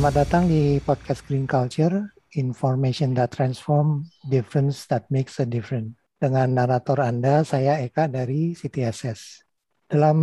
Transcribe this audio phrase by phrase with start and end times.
[0.00, 1.92] Selamat datang di podcast Green Culture,
[2.40, 5.92] Information that Transform, Difference that Makes a Difference.
[6.16, 9.44] Dengan narator Anda, saya Eka dari CTSS.
[9.84, 10.16] Dalam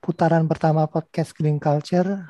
[0.00, 2.24] putaran pertama podcast Green Culture,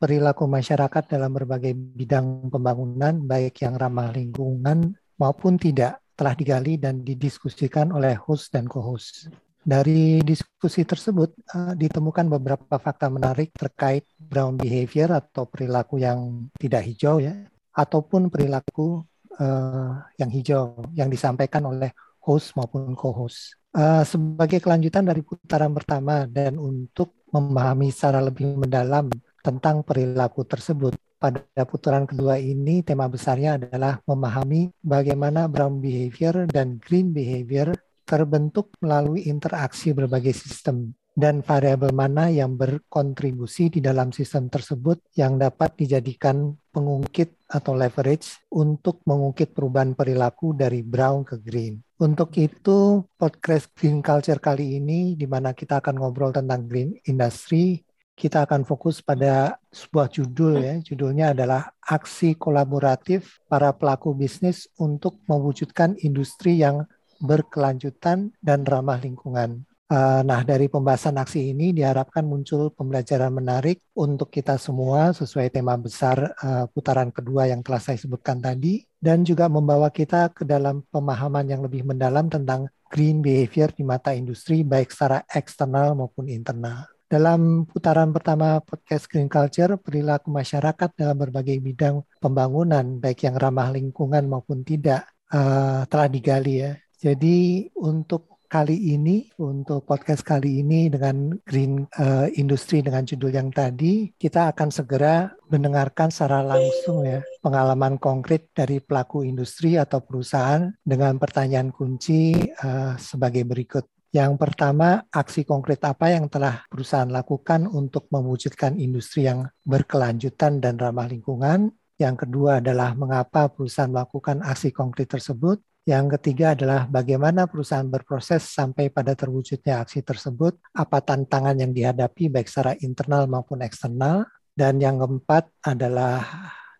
[0.00, 7.04] perilaku masyarakat dalam berbagai bidang pembangunan, baik yang ramah lingkungan maupun tidak, telah digali dan
[7.04, 9.28] didiskusikan oleh host dan co-host.
[9.62, 16.86] Dari diskusi tersebut uh, ditemukan beberapa fakta menarik terkait brown behavior atau perilaku yang tidak
[16.88, 17.34] hijau ya,
[17.74, 19.02] ataupun perilaku
[19.36, 23.58] uh, yang hijau yang disampaikan oleh host maupun co-host.
[23.76, 29.12] Uh, sebagai kelanjutan dari putaran pertama dan untuk memahami secara lebih mendalam
[29.44, 36.78] tentang perilaku tersebut, pada putaran kedua ini tema besarnya adalah memahami bagaimana brown behavior dan
[36.78, 37.74] green behavior
[38.08, 45.34] terbentuk melalui interaksi berbagai sistem dan variabel mana yang berkontribusi di dalam sistem tersebut yang
[45.34, 51.82] dapat dijadikan pengungkit atau leverage untuk mengungkit perubahan perilaku dari brown ke green.
[51.98, 57.82] Untuk itu, podcast Green Culture kali ini, di mana kita akan ngobrol tentang green industry,
[58.14, 60.74] kita akan fokus pada sebuah judul ya.
[60.82, 66.86] Judulnya adalah aksi kolaboratif para pelaku bisnis untuk mewujudkan industri yang
[67.20, 69.68] berkelanjutan dan ramah lingkungan.
[69.88, 75.80] Uh, nah, dari pembahasan aksi ini diharapkan muncul pembelajaran menarik untuk kita semua sesuai tema
[75.80, 80.84] besar uh, putaran kedua yang telah saya sebutkan tadi, dan juga membawa kita ke dalam
[80.92, 86.84] pemahaman yang lebih mendalam tentang green behavior di mata industri, baik secara eksternal maupun internal.
[87.08, 93.72] Dalam putaran pertama podcast Green Culture, perilaku masyarakat dalam berbagai bidang pembangunan, baik yang ramah
[93.72, 100.88] lingkungan maupun tidak, uh, telah digali ya jadi untuk kali ini, untuk podcast kali ini
[100.88, 107.20] dengan Green uh, Industry dengan judul yang tadi, kita akan segera mendengarkan secara langsung ya
[107.44, 113.84] pengalaman konkret dari pelaku industri atau perusahaan dengan pertanyaan kunci uh, sebagai berikut.
[114.08, 120.80] Yang pertama, aksi konkret apa yang telah perusahaan lakukan untuk mewujudkan industri yang berkelanjutan dan
[120.80, 121.76] ramah lingkungan?
[122.00, 125.60] Yang kedua adalah mengapa perusahaan melakukan aksi konkret tersebut.
[125.88, 132.28] Yang ketiga adalah bagaimana perusahaan berproses sampai pada terwujudnya aksi tersebut, apa tantangan yang dihadapi
[132.28, 136.20] baik secara internal maupun eksternal, dan yang keempat adalah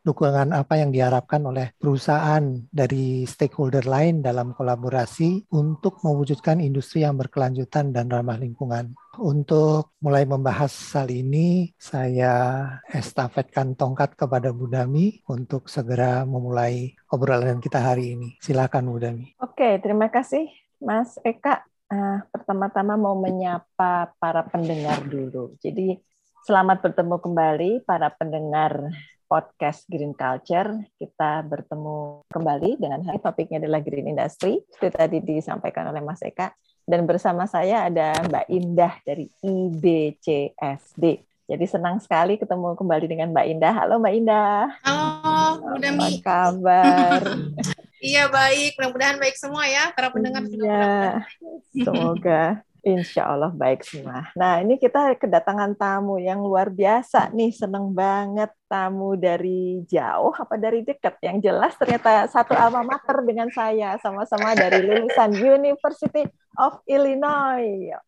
[0.03, 7.19] dukungan apa yang diharapkan oleh perusahaan dari stakeholder lain dalam kolaborasi untuk mewujudkan industri yang
[7.19, 8.95] berkelanjutan dan ramah lingkungan.
[9.19, 17.59] Untuk mulai membahas hal ini, saya estafetkan tongkat kepada Bu Dami untuk segera memulai obrolan
[17.59, 18.39] kita hari ini.
[18.39, 19.27] Silakan Bu Dami.
[19.43, 20.47] Oke, terima kasih
[20.79, 21.67] Mas Eka.
[21.89, 25.57] Uh, pertama-tama mau menyapa para pendengar dulu.
[25.57, 25.97] Jadi
[26.45, 28.93] selamat bertemu kembali para pendengar
[29.29, 30.73] podcast Green Culture.
[30.97, 34.65] Kita bertemu kembali dengan hari topiknya adalah Green Industry.
[34.73, 36.51] Seperti tadi disampaikan oleh Mas Eka.
[36.89, 41.05] Dan bersama saya ada Mbak Indah dari IBCSD.
[41.49, 43.75] Jadi senang sekali ketemu kembali dengan Mbak Indah.
[43.77, 44.65] Halo Mbak Indah.
[44.85, 47.21] Halo, Udah Apa kabar?
[48.05, 50.65] iya baik, mudah-mudahan baik semua ya para pendengar juga.
[50.65, 52.43] Iya, semoga.
[52.87, 54.31] Insya Allah baik semua.
[54.39, 60.55] Nah ini kita kedatangan tamu yang luar biasa nih, seneng banget tamu dari jauh apa
[60.55, 61.19] dari dekat.
[61.19, 66.23] Yang jelas ternyata satu alma mater dengan saya, sama-sama dari lulusan University
[66.55, 67.99] of Illinois.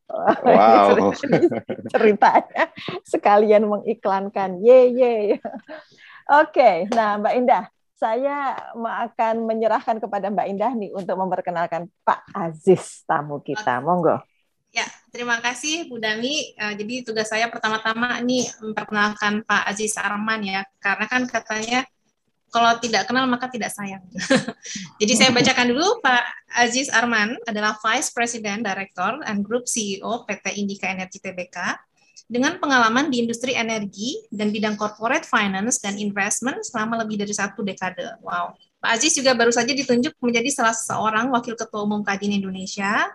[0.47, 1.11] Wow.
[1.93, 2.71] Ceritanya
[3.03, 5.15] sekalian mengiklankan, ye ye.
[6.31, 7.65] Oke, nah Mbak Indah,
[7.99, 13.83] saya akan menyerahkan kepada Mbak Indah nih untuk memperkenalkan Pak Aziz tamu kita.
[13.85, 14.30] Monggo.
[14.71, 16.55] Ya, terima kasih Bu Dami.
[16.55, 21.83] Uh, jadi tugas saya pertama-tama ini memperkenalkan Pak Aziz Arman ya, karena kan katanya
[22.55, 24.03] kalau tidak kenal maka tidak sayang.
[25.03, 26.23] jadi saya bacakan dulu Pak
[26.55, 31.59] Aziz Arman adalah Vice President Director and Group CEO PT Indika Energi Tbk
[32.31, 37.67] dengan pengalaman di industri energi dan bidang corporate finance dan investment selama lebih dari satu
[37.67, 38.07] dekade.
[38.23, 38.55] Wow.
[38.79, 43.11] Pak Aziz juga baru saja ditunjuk menjadi salah seorang wakil ketua umum Kadin Indonesia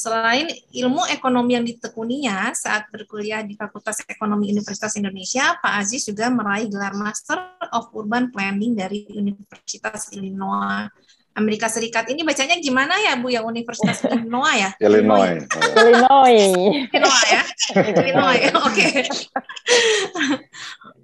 [0.00, 6.32] Selain ilmu ekonomi yang ditekuninya saat berkuliah di Fakultas Ekonomi Universitas Indonesia, Pak Aziz juga
[6.32, 7.36] meraih gelar Master
[7.68, 10.88] of Urban Planning dari Universitas Illinois
[11.36, 12.08] Amerika Serikat.
[12.08, 14.70] Ini bacanya gimana ya Bu yang Universitas Illinois ya?
[14.80, 15.44] Illinois.
[15.68, 16.48] Illinois.
[16.88, 17.42] Illinois ya.
[18.00, 18.40] Illinois.
[18.56, 18.88] Oke.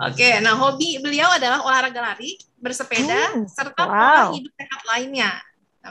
[0.08, 3.92] Oke, nah hobi beliau adalah olahraga lari, bersepeda, hmm, serta wow.
[3.92, 5.30] pola hidup sehat lainnya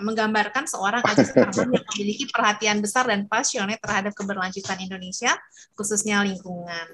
[0.02, 5.36] menggambarkan seorang Aziz Arman yang memiliki perhatian besar dan pasionnya terhadap keberlanjutan Indonesia,
[5.76, 6.88] khususnya lingkungan.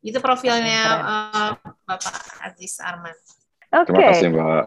[0.00, 1.52] Itu profilnya uh,
[1.84, 3.12] Bapak Aziz Arman.
[3.70, 3.94] Oke.
[3.94, 3.94] Okay.
[3.94, 4.66] Terima kasih Mbak.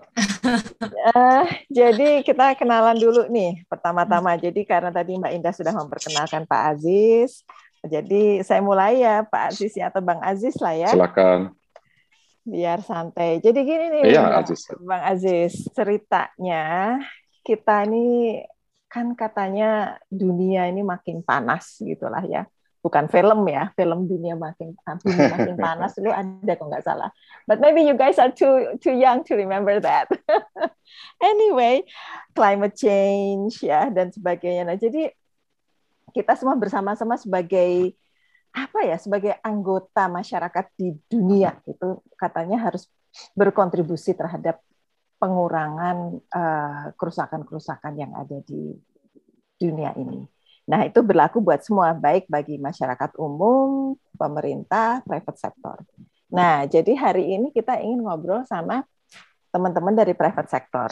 [1.12, 1.46] uh,
[1.84, 4.40] jadi kita kenalan dulu nih pertama-tama.
[4.40, 7.44] Jadi karena tadi Mbak Indah sudah memperkenalkan Pak Aziz,
[7.84, 10.88] jadi saya mulai ya Pak Aziz ya atau Bang Aziz lah ya.
[10.88, 11.52] Silakan.
[12.48, 13.44] Biar santai.
[13.44, 14.72] Jadi gini nih, iya, Aziz.
[14.80, 17.00] Bang Aziz, ceritanya
[17.44, 18.40] kita ini
[18.88, 22.48] kan katanya dunia ini makin panas gitulah ya
[22.84, 27.10] bukan film ya, film dunia makin dunia makin panas dulu ada kok nggak salah.
[27.48, 30.12] But maybe you guys are too too young to remember that.
[31.24, 31.88] anyway,
[32.36, 34.68] climate change ya dan sebagainya.
[34.68, 35.16] Nah, jadi
[36.12, 37.96] kita semua bersama-sama sebagai
[38.54, 42.92] apa ya, sebagai anggota masyarakat di dunia itu katanya harus
[43.34, 44.60] berkontribusi terhadap
[45.24, 48.76] pengurangan uh, kerusakan-kerusakan yang ada di
[49.56, 50.28] dunia ini.
[50.68, 55.80] Nah, itu berlaku buat semua, baik bagi masyarakat umum, pemerintah, private sector.
[56.28, 58.84] Nah, jadi hari ini kita ingin ngobrol sama
[59.48, 60.92] teman-teman dari private sector.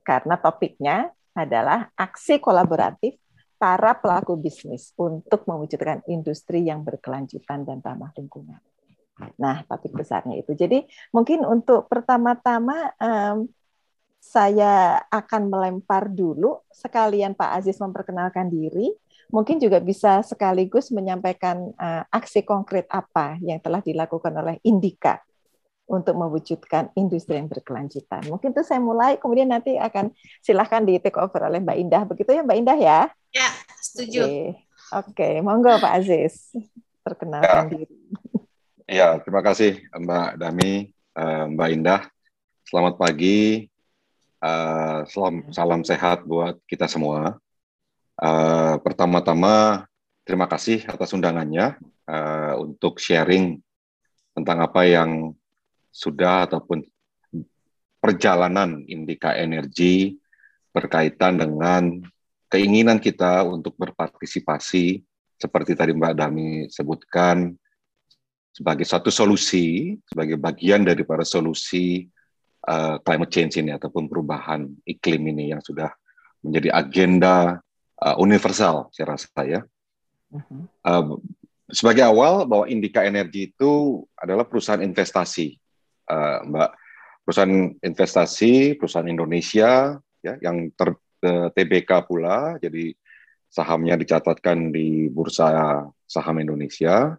[0.00, 3.20] Karena topiknya adalah aksi kolaboratif
[3.60, 8.60] para pelaku bisnis untuk mewujudkan industri yang berkelanjutan dan ramah lingkungan.
[9.40, 10.52] Nah, topik besarnya itu.
[10.52, 12.92] Jadi, mungkin untuk pertama-tama
[14.26, 18.90] saya akan melempar dulu sekalian Pak Aziz memperkenalkan diri,
[19.30, 25.22] mungkin juga bisa sekaligus menyampaikan uh, aksi konkret apa yang telah dilakukan oleh Indika
[25.86, 28.26] untuk mewujudkan industri yang berkelanjutan.
[28.26, 30.10] Mungkin itu saya mulai, kemudian nanti akan
[30.42, 32.02] silahkan di take over oleh Mbak Indah.
[32.02, 33.00] Begitu ya Mbak Indah ya?
[33.30, 33.48] Ya,
[33.78, 34.26] setuju.
[34.26, 35.28] Oke, Oke.
[35.46, 36.50] monggo Pak Aziz,
[37.06, 37.86] perkenalkan ya.
[37.86, 37.96] diri.
[38.86, 42.02] Ya, terima kasih Mbak Dami, eh, Mbak Indah.
[42.62, 43.66] Selamat pagi,
[44.36, 47.40] Uh, salam, salam sehat buat kita semua.
[48.20, 49.88] Uh, Pertama-tama,
[50.28, 51.80] terima kasih atas undangannya
[52.60, 53.58] untuk sharing
[54.36, 55.34] tentang apa yang
[55.88, 56.84] sudah ataupun
[57.98, 60.14] perjalanan Indika Energi
[60.70, 62.04] berkaitan dengan
[62.52, 65.00] keinginan kita untuk berpartisipasi
[65.40, 67.56] seperti tadi Mbak Dami sebutkan
[68.56, 72.08] sebagai satu solusi, sebagai bagian daripada solusi
[72.64, 75.92] uh, climate change ini ataupun perubahan iklim ini yang sudah
[76.40, 77.60] menjadi agenda
[78.00, 79.60] uh, universal saya rasa ya.
[80.32, 80.64] Uh-huh.
[80.80, 81.20] Uh,
[81.68, 85.60] sebagai awal bahwa Indika Energi itu adalah perusahaan investasi,
[86.08, 86.70] uh, Mbak.
[87.26, 90.94] Perusahaan investasi, perusahaan Indonesia ya yang ter
[91.26, 92.94] TBK pula, jadi
[93.50, 97.18] sahamnya dicatatkan di bursa saham Indonesia.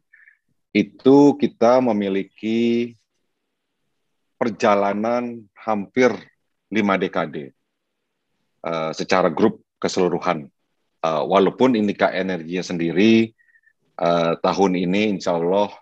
[0.78, 2.94] Itu kita memiliki
[4.38, 6.14] perjalanan hampir
[6.70, 7.58] lima dekade
[8.62, 10.46] uh, secara grup keseluruhan.
[11.02, 13.34] Uh, walaupun Indika Energinya sendiri
[13.98, 15.74] uh, tahun ini insya Allah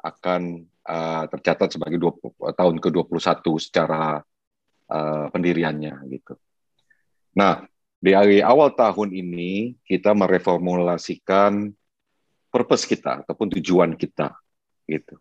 [0.00, 4.24] akan uh, tercatat sebagai 20, tahun ke-21 secara
[4.88, 6.40] uh, pendiriannya gitu.
[7.36, 7.68] Nah,
[8.00, 11.76] di awal tahun ini kita mereformulasikan
[12.50, 14.34] purpose kita ataupun tujuan kita
[14.90, 15.16] gitu.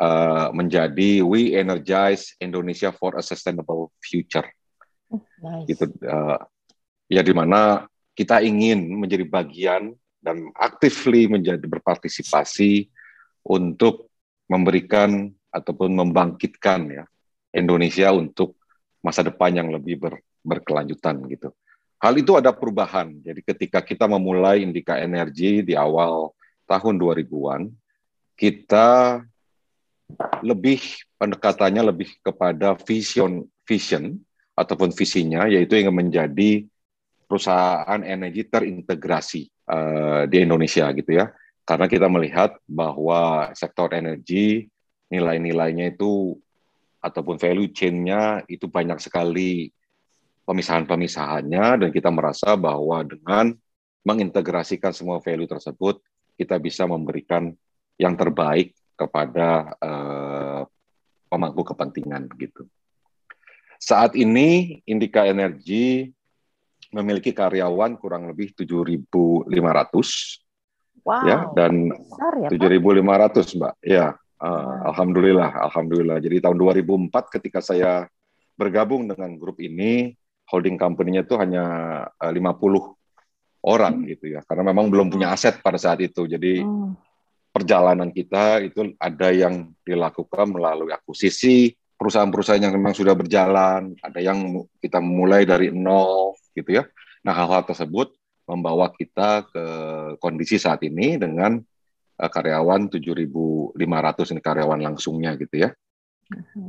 [0.00, 4.48] Uh, menjadi We Energize Indonesia for a Sustainable Future.
[5.12, 5.68] Nice.
[5.68, 6.40] Gitu, uh,
[7.12, 7.84] ya di mana
[8.16, 9.92] kita ingin menjadi bagian
[10.24, 12.88] dan actively menjadi berpartisipasi
[13.44, 14.08] untuk
[14.48, 17.04] memberikan ataupun membangkitkan ya
[17.52, 18.56] Indonesia untuk
[19.04, 20.14] masa depan yang lebih ber,
[20.44, 21.52] berkelanjutan gitu.
[22.00, 23.12] Hal itu ada perubahan.
[23.20, 26.32] Jadi ketika kita memulai Indika Energi di awal
[26.70, 27.66] tahun 2000-an,
[28.38, 29.18] kita
[30.46, 30.80] lebih
[31.18, 34.18] pendekatannya lebih kepada vision vision
[34.54, 36.66] ataupun visinya yaitu ingin menjadi
[37.30, 41.30] perusahaan energi terintegrasi uh, di Indonesia gitu ya.
[41.62, 44.66] Karena kita melihat bahwa sektor energi
[45.10, 46.34] nilai-nilainya itu
[46.98, 49.70] ataupun value chain-nya itu banyak sekali
[50.50, 53.54] pemisahan-pemisahannya dan kita merasa bahwa dengan
[54.02, 56.02] mengintegrasikan semua value tersebut
[56.40, 57.52] kita bisa memberikan
[58.00, 60.64] yang terbaik kepada uh,
[61.28, 62.64] pemangku kepentingan begitu.
[63.76, 66.08] Saat ini Indika Energi
[66.96, 69.48] memiliki karyawan kurang lebih 7.500
[71.04, 71.92] wow, ya dan
[72.44, 73.74] ya, 7.500 Mbak.
[73.84, 74.88] Ya, uh, wow.
[74.92, 76.16] alhamdulillah, alhamdulillah.
[76.24, 78.08] Jadi tahun 2004 ketika saya
[78.56, 80.12] bergabung dengan grup ini,
[80.48, 81.64] holding company-nya itu hanya
[82.20, 82.99] uh, 50
[83.66, 84.06] orang hmm.
[84.16, 84.40] gitu ya.
[84.44, 86.24] Karena memang belum punya aset pada saat itu.
[86.24, 87.10] Jadi hmm
[87.50, 94.64] perjalanan kita itu ada yang dilakukan melalui akuisisi perusahaan-perusahaan yang memang sudah berjalan, ada yang
[94.80, 96.88] kita mulai dari nol gitu ya.
[97.26, 98.16] Nah hal-hal tersebut
[98.48, 99.64] membawa kita ke
[100.22, 101.60] kondisi saat ini dengan
[102.16, 103.76] uh, karyawan 7.500
[104.32, 105.70] ini karyawan langsungnya gitu ya.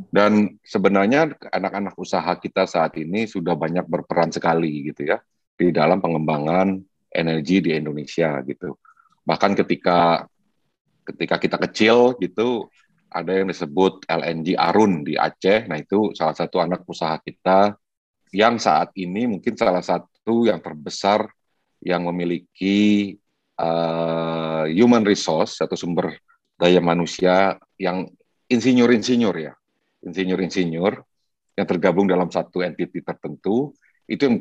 [0.10, 5.22] Dan sebenarnya anak-anak usaha kita saat ini sudah banyak berperan sekali gitu ya
[5.56, 6.80] di dalam pengembangan
[7.12, 8.76] energi di Indonesia gitu.
[9.28, 10.26] Bahkan ketika
[11.06, 12.70] ketika kita kecil gitu
[13.12, 15.68] ada yang disebut LNG Arun di Aceh.
[15.68, 17.76] Nah, itu salah satu anak usaha kita
[18.32, 21.28] yang saat ini mungkin salah satu yang terbesar
[21.84, 23.12] yang memiliki
[23.60, 26.16] uh, human resource atau sumber
[26.56, 28.08] daya manusia yang
[28.48, 29.54] insinyur-insinyur ya,
[30.08, 30.94] insinyur-insinyur
[31.60, 33.76] yang tergabung dalam satu entiti tertentu
[34.08, 34.38] itu yang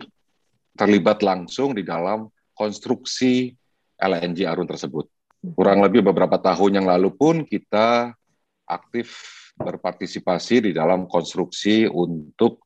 [0.75, 3.55] terlibat langsung di dalam konstruksi
[4.01, 5.09] LNG Arun tersebut.
[5.57, 8.13] Kurang lebih beberapa tahun yang lalu pun kita
[8.69, 9.13] aktif
[9.57, 12.65] berpartisipasi di dalam konstruksi untuk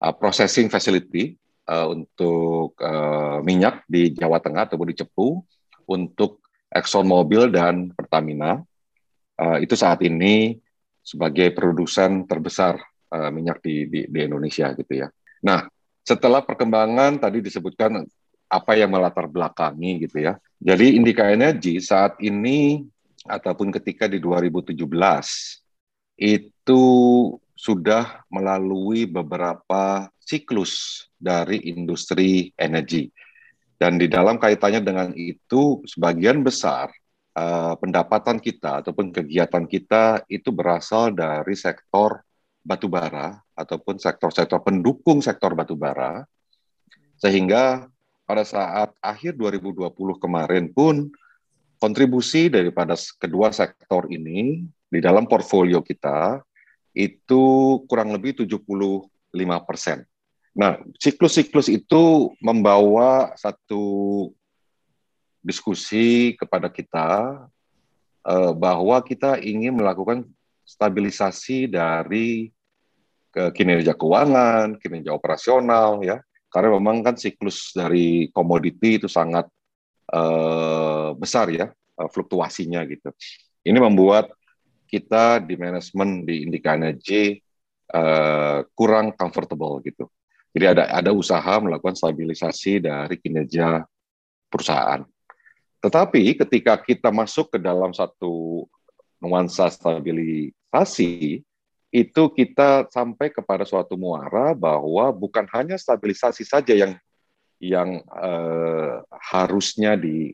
[0.00, 1.36] uh, processing facility
[1.68, 5.40] uh, untuk uh, minyak di Jawa Tengah ataupun di Cepu
[5.88, 8.60] untuk Exxon Mobil dan Pertamina
[9.40, 10.60] uh, itu saat ini
[11.00, 12.76] sebagai produsen terbesar
[13.12, 15.08] uh, minyak di, di, di Indonesia gitu ya.
[15.44, 15.64] Nah,
[16.08, 18.00] setelah perkembangan tadi disebutkan
[18.48, 20.40] apa yang melatar belakangi gitu ya.
[20.56, 22.80] Jadi Indika Energy saat ini
[23.28, 24.72] ataupun ketika di 2017
[26.16, 26.84] itu
[27.52, 33.12] sudah melalui beberapa siklus dari industri energi.
[33.78, 36.90] Dan di dalam kaitannya dengan itu, sebagian besar
[37.38, 42.26] uh, pendapatan kita ataupun kegiatan kita itu berasal dari sektor
[42.66, 46.22] batubara ataupun sektor-sektor pendukung sektor batubara,
[47.18, 47.90] sehingga
[48.22, 49.90] pada saat akhir 2020
[50.22, 51.10] kemarin pun
[51.82, 56.42] kontribusi daripada kedua sektor ini di dalam portfolio kita
[56.94, 57.42] itu
[57.86, 59.06] kurang lebih 75
[59.66, 60.06] persen.
[60.58, 64.26] Nah, siklus-siklus itu membawa satu
[65.38, 67.46] diskusi kepada kita
[68.26, 70.26] uh, bahwa kita ingin melakukan
[70.66, 72.50] stabilisasi dari
[73.32, 76.18] kinerja keuangan, kinerja operasional, ya,
[76.48, 79.46] karena memang kan siklus dari komoditi itu sangat
[80.12, 83.12] uh, besar ya uh, fluktuasinya gitu.
[83.64, 84.32] Ini membuat
[84.88, 87.36] kita di manajemen di Indika Energy
[87.92, 90.08] uh, kurang comfortable gitu.
[90.56, 93.84] Jadi ada ada usaha melakukan stabilisasi dari kinerja
[94.48, 95.04] perusahaan.
[95.78, 98.64] Tetapi ketika kita masuk ke dalam satu
[99.20, 101.44] nuansa stabilisasi,
[101.88, 106.92] itu kita sampai kepada suatu muara bahwa bukan hanya stabilisasi saja yang
[107.58, 110.30] yang uh, harusnya di,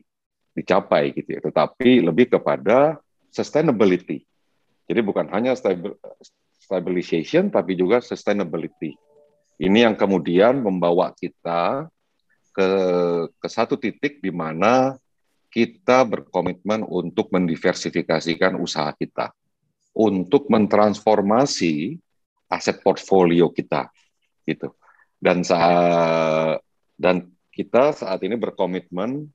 [0.53, 2.99] dicapai gitu ya, tetapi lebih kepada
[3.33, 4.27] sustainability.
[4.85, 5.57] Jadi bukan hanya
[6.61, 8.93] stabilization tapi juga sustainability.
[9.57, 11.89] Ini yang kemudian membawa kita
[12.51, 12.69] ke
[13.31, 14.99] ke satu titik di mana
[15.49, 19.31] kita berkomitmen untuk mendiversifikasikan usaha kita,
[19.95, 21.95] untuk mentransformasi
[22.51, 23.87] aset portfolio kita,
[24.43, 24.75] gitu.
[25.15, 26.59] Dan saat
[26.99, 29.31] dan kita saat ini berkomitmen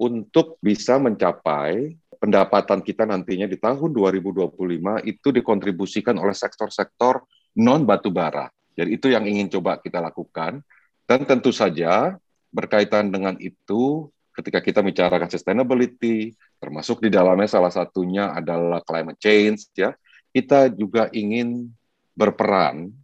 [0.00, 7.22] untuk bisa mencapai pendapatan kita nantinya di tahun 2025 itu dikontribusikan oleh sektor-sektor
[7.60, 8.48] non batubara.
[8.74, 10.62] Jadi itu yang ingin coba kita lakukan
[11.04, 12.16] dan tentu saja
[12.48, 16.30] berkaitan dengan itu ketika kita bicarakan sustainability
[16.62, 19.90] termasuk di dalamnya salah satunya adalah climate change ya
[20.30, 21.66] kita juga ingin
[22.14, 22.94] berperan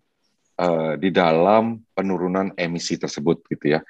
[0.59, 3.81] uh, di dalam penurunan emisi tersebut gitu ya.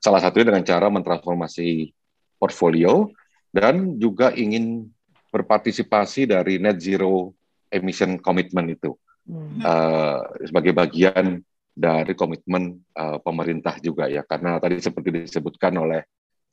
[0.00, 1.92] Salah satunya dengan cara mentransformasi
[2.40, 3.12] portfolio
[3.52, 4.88] dan juga ingin
[5.28, 7.36] berpartisipasi dari net zero
[7.70, 8.96] emission commitment itu
[9.28, 9.60] hmm.
[9.62, 16.02] uh, sebagai bagian dari komitmen uh, pemerintah juga ya karena tadi seperti disebutkan oleh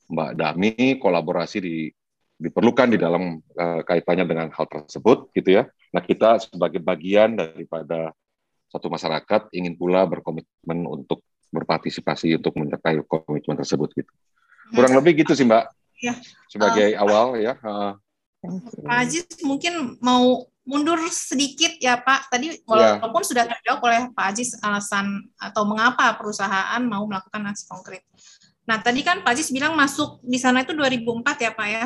[0.07, 1.91] Mbak Dami kolaborasi di
[2.37, 5.63] diperlukan di dalam uh, kaitannya dengan hal tersebut gitu ya.
[5.89, 8.13] Nah kita sebagai bagian daripada
[8.69, 14.11] satu masyarakat ingin pula berkomitmen untuk berpartisipasi untuk mencapai komitmen tersebut gitu.
[14.69, 15.65] Kurang lebih gitu sih Mbak.
[15.97, 16.13] Ya.
[16.45, 17.57] Sebagai uh, awal ya.
[17.65, 17.97] Uh.
[18.85, 22.29] Pak Aziz mungkin mau mundur sedikit ya Pak.
[22.29, 23.27] Tadi walaupun ya.
[23.33, 28.05] sudah terjawab oleh Pak Aziz alasan atau mengapa perusahaan mau melakukan aksi konkret.
[28.67, 31.85] Nah, tadi kan Pak Aziz bilang masuk di sana itu 2004 ya Pak ya.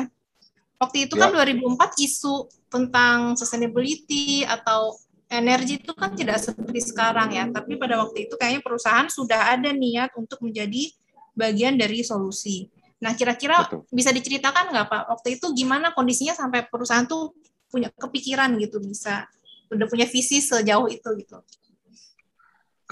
[0.82, 1.46] Waktu itu kan ya.
[1.46, 2.34] kan 2004 isu
[2.66, 4.98] tentang sustainability atau
[5.30, 9.70] energi itu kan tidak seperti sekarang ya, tapi pada waktu itu kayaknya perusahaan sudah ada
[9.70, 10.90] niat untuk menjadi
[11.32, 12.68] bagian dari solusi.
[13.00, 17.32] Nah, kira-kira bisa diceritakan nggak Pak, waktu itu gimana kondisinya sampai perusahaan tuh
[17.72, 19.24] punya kepikiran gitu bisa
[19.72, 21.40] udah punya visi sejauh itu gitu.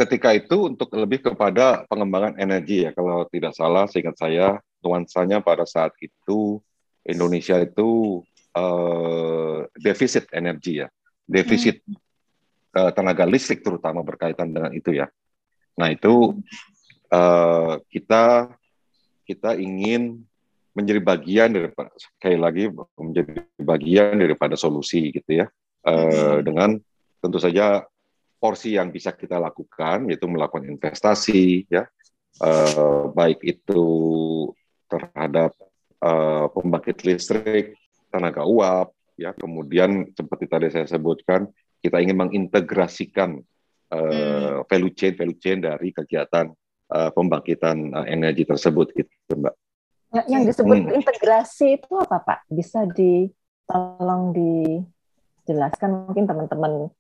[0.01, 5.69] Ketika itu untuk lebih kepada pengembangan energi ya, kalau tidak salah seingat saya nuansanya pada
[5.69, 6.57] saat itu
[7.05, 8.25] Indonesia itu
[8.57, 10.89] uh, defisit energi ya,
[11.29, 12.01] defisit hmm.
[12.81, 15.13] uh, tenaga listrik terutama berkaitan dengan itu ya.
[15.77, 16.41] Nah itu
[17.13, 18.57] uh, kita
[19.29, 20.25] kita ingin
[20.73, 22.65] menjadi bagian daripada sekali lagi
[22.97, 25.47] menjadi bagian daripada solusi gitu ya
[25.85, 26.79] uh, dengan
[27.21, 27.85] tentu saja
[28.41, 31.85] porsi yang bisa kita lakukan yaitu melakukan investasi ya
[32.41, 33.85] uh, baik itu
[34.89, 35.53] terhadap
[36.01, 37.77] uh, pembangkit listrik
[38.09, 41.47] tenaga uap ya kemudian seperti tadi saya sebutkan
[41.85, 43.39] kita ingin mengintegrasikan
[43.93, 46.49] uh, value chain value chain dari kegiatan
[46.91, 49.53] uh, pembangkitan uh, energi tersebut gitu mbak
[50.11, 50.99] Ya, yang disebut hmm.
[50.99, 52.39] integrasi itu apa Pak?
[52.51, 53.31] Bisa di
[53.63, 56.91] tolong dijelaskan mungkin teman-teman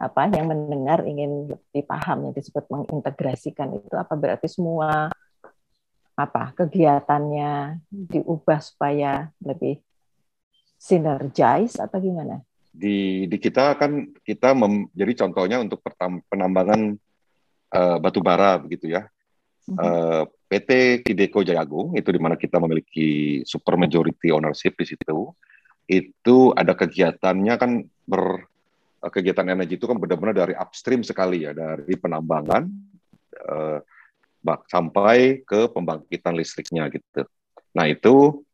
[0.00, 5.12] apa yang mendengar ingin lebih paham yang disebut mengintegrasikan itu apa berarti semua
[6.16, 9.80] apa kegiatannya diubah supaya lebih
[10.80, 12.40] sinergis atau gimana?
[12.72, 15.84] Di di kita kan kita mem, jadi contohnya untuk
[16.32, 16.96] penambangan
[17.76, 19.04] uh, batu bara begitu ya.
[19.70, 25.30] Uh, PT Kideko Jayagung itu di mana kita memiliki super majority ownership di situ
[25.86, 28.49] itu ada kegiatannya kan ber
[29.08, 32.68] kegiatan energi itu kan benar-benar dari upstream sekali ya dari penambangan
[33.32, 33.80] eh,
[34.68, 37.24] sampai ke pembangkitan listriknya gitu.
[37.76, 38.44] Nah itu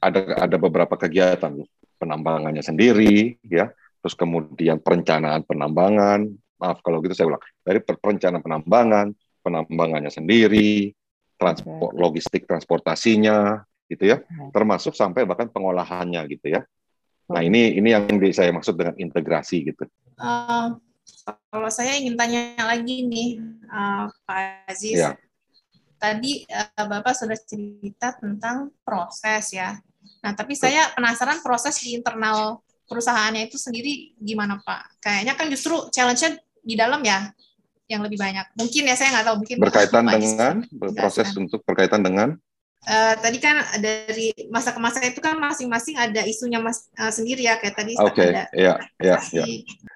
[0.00, 1.56] ada ada beberapa kegiatan
[1.96, 3.72] penambangannya sendiri ya.
[4.04, 6.28] Terus kemudian perencanaan penambangan
[6.60, 7.44] maaf kalau gitu saya ulang.
[7.64, 9.06] Dari perencanaan penambangan
[9.40, 10.92] penambangannya sendiri
[11.40, 14.20] transport logistik transportasinya gitu ya.
[14.52, 16.68] Termasuk sampai bahkan pengolahannya gitu ya
[17.24, 19.84] nah ini ini yang saya maksud dengan integrasi gitu.
[20.20, 20.76] Uh,
[21.48, 25.00] kalau saya ingin tanya lagi nih uh, Pak Aziz.
[25.00, 25.16] Ya.
[25.94, 29.80] tadi uh, Bapak sudah cerita tentang proses ya.
[30.20, 35.00] Nah tapi saya penasaran proses di internal perusahaannya itu sendiri gimana Pak?
[35.00, 37.32] Kayaknya kan justru challenge-nya di dalam ya
[37.88, 38.52] yang lebih banyak.
[38.56, 39.36] Mungkin ya saya nggak tahu.
[39.44, 40.54] Mungkin berkaitan dengan
[40.96, 42.36] proses untuk berkaitan dengan
[42.84, 47.48] uh, tadi kan dari masa ke masa itu kan masing-masing ada isunya mas uh, sendiri
[47.48, 48.28] ya kayak tadi Oke, okay.
[48.54, 49.44] ya, ya, ya.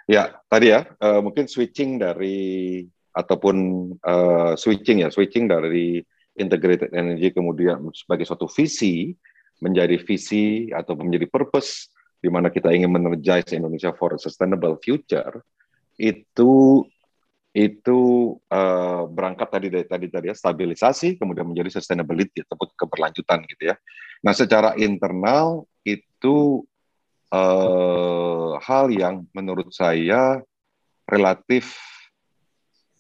[0.09, 3.57] Ya, tadi ya uh, mungkin switching dari ataupun
[4.01, 6.01] uh, switching ya, switching dari
[6.38, 9.12] integrated energy kemudian sebagai suatu visi
[9.59, 15.42] menjadi visi atau menjadi purpose di mana kita ingin menerjais Indonesia for a sustainable future
[15.98, 16.83] itu
[17.59, 17.99] itu
[18.55, 23.77] uh, berangkat tadi dari tadi tadi ya stabilisasi kemudian menjadi sustainability ataupun keberlanjutan gitu ya.
[24.23, 26.62] Nah secara internal itu
[27.35, 30.38] uh, hal yang menurut saya
[31.11, 31.75] relatif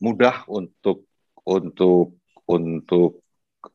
[0.02, 1.06] mudah untuk
[1.46, 2.18] untuk
[2.50, 3.22] untuk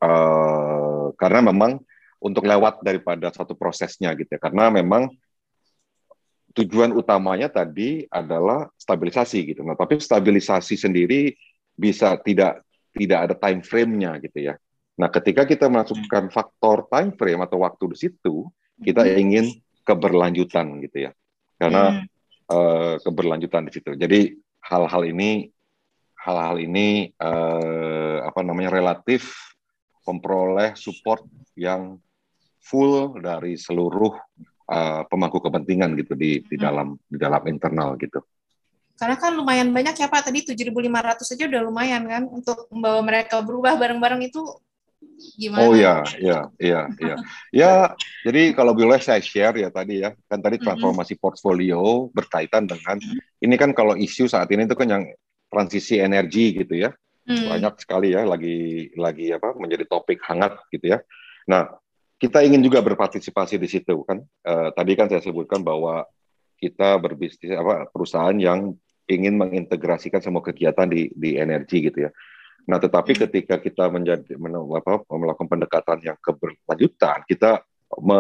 [0.04, 1.80] uh, karena memang
[2.20, 5.08] untuk lewat daripada satu prosesnya gitu ya karena memang
[6.54, 9.62] tujuan utamanya tadi adalah stabilisasi gitu.
[9.66, 11.34] Nah, tapi stabilisasi sendiri
[11.74, 12.62] bisa tidak
[12.94, 14.56] tidak ada time frame-nya gitu ya.
[14.94, 18.46] Nah, ketika kita masukkan faktor time frame atau waktu di situ,
[18.86, 19.18] kita hmm.
[19.18, 19.46] ingin
[19.82, 21.12] keberlanjutan gitu ya.
[21.58, 22.06] Karena hmm.
[22.54, 23.98] uh, keberlanjutan di situ.
[23.98, 25.50] Jadi hal-hal ini
[26.24, 29.36] hal-hal ini uh, apa namanya relatif
[30.06, 31.26] memperoleh support
[31.58, 32.00] yang
[32.64, 34.16] full dari seluruh
[34.70, 36.64] uh, pemangku kepentingan gitu di di hmm.
[36.64, 38.22] dalam di dalam internal gitu.
[38.94, 43.42] Karena kan lumayan banyak ya Pak, tadi 7.500 saja udah lumayan kan untuk membawa mereka
[43.42, 44.40] berubah bareng-bareng itu
[45.36, 45.66] gimana?
[45.66, 47.16] Oh ya, ya, ya, ya.
[47.66, 47.74] ya,
[48.22, 51.26] jadi kalau boleh saya share ya tadi ya, kan tadi transformasi mm -hmm.
[51.26, 51.82] portfolio
[52.14, 53.44] berkaitan dengan mm -hmm.
[53.44, 55.04] ini kan kalau isu saat ini itu kan yang
[55.50, 56.94] transisi energi gitu ya.
[57.24, 57.50] Mm.
[57.50, 61.00] Banyak sekali ya lagi lagi apa menjadi topik hangat gitu ya.
[61.48, 61.72] Nah,
[62.24, 64.24] kita ingin juga berpartisipasi di situ kan.
[64.48, 66.08] Uh, tadi kan saya sebutkan bahwa
[66.56, 68.72] kita berbisnis apa perusahaan yang
[69.12, 72.12] ingin mengintegrasikan semua kegiatan di di energi gitu ya.
[72.64, 73.22] Nah, tetapi hmm.
[73.28, 77.60] ketika kita menjadi men, apa, melakukan pendekatan yang keberlanjutan, kita
[78.00, 78.20] me,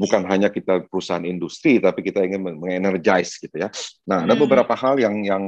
[0.00, 3.68] bukan hanya kita perusahaan industri, tapi kita ingin mengenergize gitu ya.
[4.08, 4.42] Nah, ada hmm.
[4.48, 5.44] beberapa hal yang yang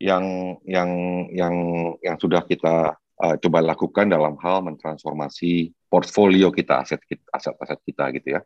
[0.00, 0.24] yang
[0.64, 0.90] yang
[1.28, 1.54] yang
[2.00, 8.10] yang sudah kita uh, coba lakukan dalam hal mentransformasi portfolio kita, aset kita, aset-aset kita
[8.18, 8.42] gitu ya.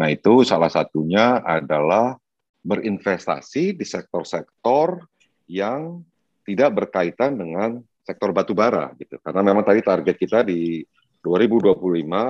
[0.00, 2.16] Nah, itu salah satunya adalah
[2.64, 5.04] berinvestasi di sektor-sektor
[5.44, 6.00] yang
[6.48, 9.20] tidak berkaitan dengan sektor batu bara gitu.
[9.20, 10.80] Karena memang tadi target kita di
[11.20, 11.76] 2025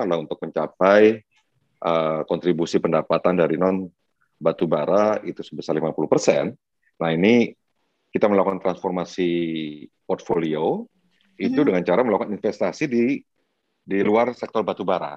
[0.03, 1.21] adalah untuk mencapai
[1.85, 3.87] uh, kontribusi pendapatan dari non
[4.35, 6.51] batu bara itu sebesar 50 persen.
[6.97, 7.53] Nah ini
[8.09, 9.29] kita melakukan transformasi
[10.03, 10.85] portfolio
[11.37, 11.67] itu mm -hmm.
[11.69, 13.21] dengan cara melakukan investasi di
[13.87, 15.15] di luar sektor batu bara.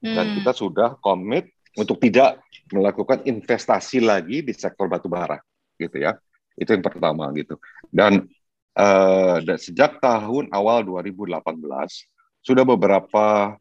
[0.00, 0.34] Dan hmm.
[0.40, 2.40] kita sudah komit untuk tidak
[2.72, 5.38] melakukan investasi lagi di sektor batu bara
[5.76, 6.16] gitu ya
[6.56, 7.60] itu yang pertama gitu
[7.92, 8.24] dan
[8.74, 11.36] uh, sejak tahun awal 2018
[12.40, 13.54] sudah beberapa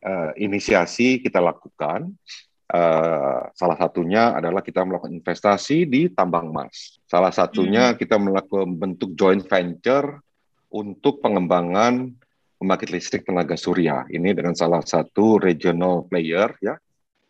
[0.00, 2.14] uh, inisiasi kita lakukan
[2.72, 7.04] Uh, salah satunya adalah kita melakukan investasi di tambang emas.
[7.04, 8.00] Salah satunya hmm.
[8.00, 10.24] kita melakukan bentuk joint venture
[10.72, 12.16] untuk pengembangan
[12.62, 14.06] pembangkit listrik tenaga surya.
[14.06, 16.78] Ini dengan salah satu regional player ya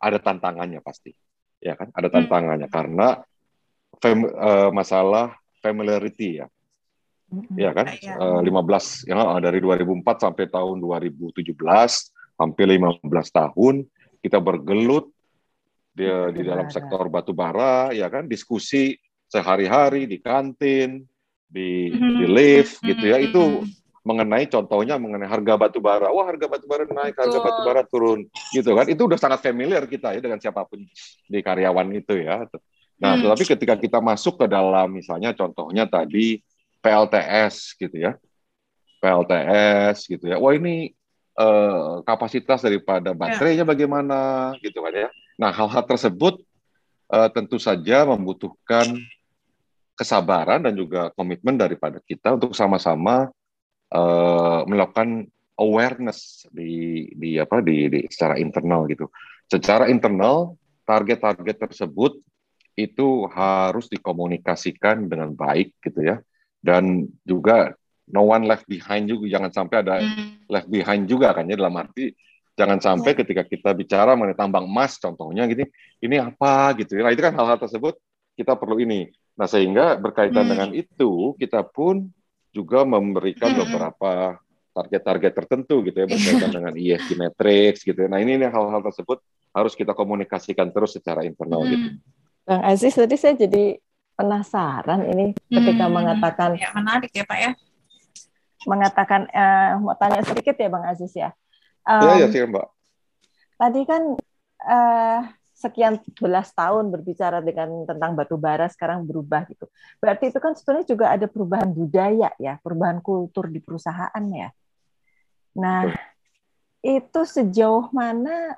[0.00, 1.12] ada tantangannya pasti
[1.60, 2.16] ya kan ada hmm.
[2.16, 2.74] tantangannya hmm.
[2.74, 3.08] karena
[4.00, 6.46] fam, uh, masalah familiarity ya
[7.56, 7.86] ya kan?
[8.00, 8.16] Ya.
[8.16, 11.44] Uh, 15 ya dari 2004 sampai tahun 2017
[12.38, 13.74] hampir 15 tahun
[14.24, 15.12] kita bergelut
[15.92, 18.24] di, di dalam sektor batu bara ya kan?
[18.26, 18.96] Diskusi
[19.28, 21.04] sehari-hari di kantin
[21.48, 22.16] di mm-hmm.
[22.16, 23.20] di lift gitu ya.
[23.20, 24.06] Itu mm-hmm.
[24.08, 26.08] mengenai contohnya mengenai harga batu bara.
[26.08, 28.24] Wah harga batu bara naik harga batu bara turun
[28.56, 28.88] gitu kan?
[28.88, 30.80] Itu udah sangat familiar kita ya dengan siapa pun
[31.28, 32.48] di karyawan itu ya.
[32.98, 33.22] Nah hmm.
[33.28, 36.40] tetapi ketika kita masuk ke dalam misalnya contohnya tadi
[36.82, 38.12] PLTS gitu ya.
[38.98, 40.36] PLTS gitu ya.
[40.42, 40.90] Wah ini
[41.38, 43.18] eh, kapasitas daripada ya.
[43.18, 45.10] baterainya bagaimana gitu kan ya.
[45.38, 46.42] Nah hal-hal tersebut
[47.14, 48.98] eh, tentu saja membutuhkan
[49.98, 53.30] kesabaran dan juga komitmen daripada kita untuk sama-sama
[53.90, 55.26] eh, melakukan
[55.58, 59.10] awareness di di apa di, di secara internal gitu.
[59.48, 60.54] Secara internal
[60.86, 62.18] target-target tersebut
[62.78, 66.22] itu harus dikomunikasikan dengan baik gitu ya
[66.62, 67.72] dan juga
[68.08, 70.48] no one left behind juga jangan sampai ada hmm.
[70.48, 72.12] left behind juga kan ya dalam arti
[72.58, 73.18] jangan sampai yeah.
[73.22, 75.68] ketika kita bicara mengenai tambang emas contohnya gitu
[76.02, 77.94] ini apa gitu ya nah itu kan hal-hal tersebut
[78.34, 80.50] kita perlu ini nah sehingga berkaitan hmm.
[80.50, 82.10] dengan itu kita pun
[82.50, 83.60] juga memberikan hmm.
[83.62, 84.40] beberapa
[84.74, 88.08] target-target tertentu gitu ya berkaitan dengan ESG metrics gitu ya.
[88.10, 91.78] nah ini, hal-hal tersebut harus kita komunikasikan terus secara internal gitu.
[91.78, 91.98] hmm.
[92.02, 92.16] gitu
[92.48, 93.76] Bang Aziz tadi saya jadi
[94.18, 97.52] penasaran ini ketika hmm, mengatakan ya, menarik ya Pak ya
[98.66, 101.30] mengatakan uh, mau tanya sedikit ya Bang Aziz ya.
[101.86, 102.66] Um, ya ya sih Mbak.
[103.58, 104.02] Tadi kan
[104.66, 105.20] uh,
[105.54, 109.70] sekian belas tahun berbicara dengan tentang batu bara sekarang berubah gitu.
[110.02, 114.50] Berarti itu kan sebenarnya juga ada perubahan budaya ya, perubahan kultur di perusahaan ya.
[115.58, 115.90] Nah,
[116.82, 118.54] itu sejauh mana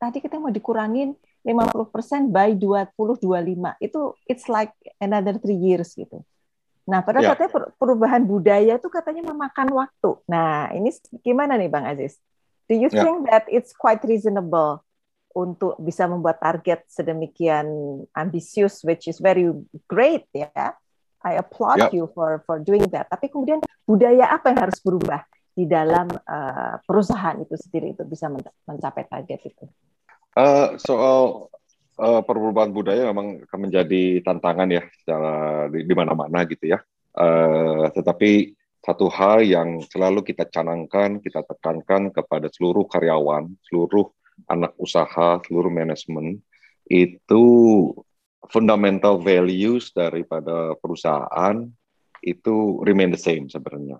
[0.00, 1.12] tadi kita mau dikurangin
[1.48, 3.24] 50% by 2025
[3.80, 6.20] itu it's like another three years gitu.
[6.88, 7.32] Nah, pada yeah.
[7.36, 10.10] katanya perubahan budaya itu katanya memakan waktu.
[10.28, 12.16] Nah, ini gimana nih Bang Aziz?
[12.68, 13.04] Do you yeah.
[13.04, 14.84] think that it's quite reasonable
[15.36, 17.68] untuk bisa membuat target sedemikian
[18.16, 19.46] ambisius which is very
[19.86, 20.50] great ya.
[21.18, 21.94] I applaud yeah.
[21.94, 23.10] you for for doing that.
[23.10, 28.30] Tapi kemudian budaya apa yang harus berubah di dalam uh, perusahaan itu sendiri untuk bisa
[28.64, 29.66] mencapai target itu?
[30.38, 31.50] Uh, soal
[31.98, 36.78] uh, perubahan budaya memang akan menjadi tantangan ya secara di, di mana-mana gitu ya.
[37.10, 38.54] Uh, tetapi
[38.86, 44.14] satu hal yang selalu kita canangkan, kita tekankan kepada seluruh karyawan, seluruh
[44.46, 46.38] anak usaha, seluruh manajemen
[46.86, 47.44] itu
[48.46, 51.66] fundamental values daripada perusahaan
[52.22, 53.98] itu remain the same sebenarnya.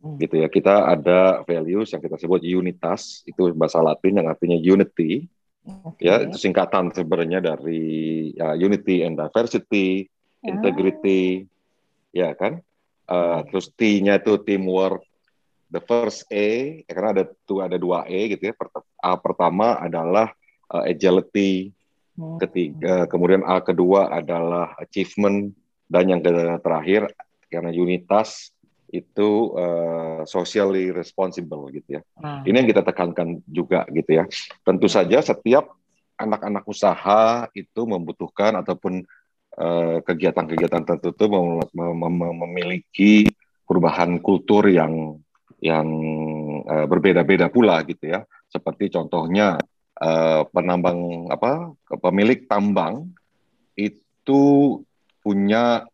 [0.00, 0.16] Hmm.
[0.22, 0.46] Gitu ya.
[0.46, 5.26] Kita ada values yang kita sebut unitas, itu bahasa Latin yang artinya unity.
[5.60, 6.08] Okay.
[6.08, 10.08] Ya, itu singkatan sebenarnya dari ya, unity and diversity,
[10.40, 10.48] ah.
[10.48, 11.44] integrity,
[12.16, 12.64] ya kan?
[13.04, 15.04] Uh, terus T-nya itu teamwork.
[15.70, 18.54] The first A, ya, karena ada tuh ada dua E gitu ya.
[18.98, 20.34] A pertama adalah
[20.66, 21.70] uh, agility,
[22.18, 22.38] hmm.
[22.42, 25.54] ketiga kemudian A kedua adalah achievement
[25.86, 26.20] dan yang
[26.62, 27.10] terakhir
[27.50, 28.54] karena unitas
[28.90, 32.02] itu uh, socially responsible gitu ya.
[32.18, 32.42] Hmm.
[32.42, 34.24] Ini yang kita tekankan juga gitu ya.
[34.66, 35.78] Tentu saja setiap
[36.18, 39.06] anak-anak usaha itu membutuhkan ataupun
[39.50, 41.26] Eh, kegiatan-kegiatan tertentu
[42.32, 43.26] memiliki
[43.66, 45.20] perubahan kultur yang
[45.60, 45.84] yang
[46.64, 48.24] uh, berbeda-beda pula gitu ya.
[48.48, 49.60] Seperti contohnya
[50.00, 53.12] uh, penambang apa pemilik tambang
[53.76, 54.80] itu
[55.20, 55.89] punya uh,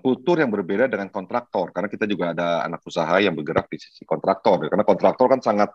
[0.00, 1.74] kultur yang berbeda dengan kontraktor.
[1.74, 4.66] Karena kita juga ada anak usaha yang bergerak di sisi kontraktor.
[4.70, 5.70] Karena kontraktor kan sangat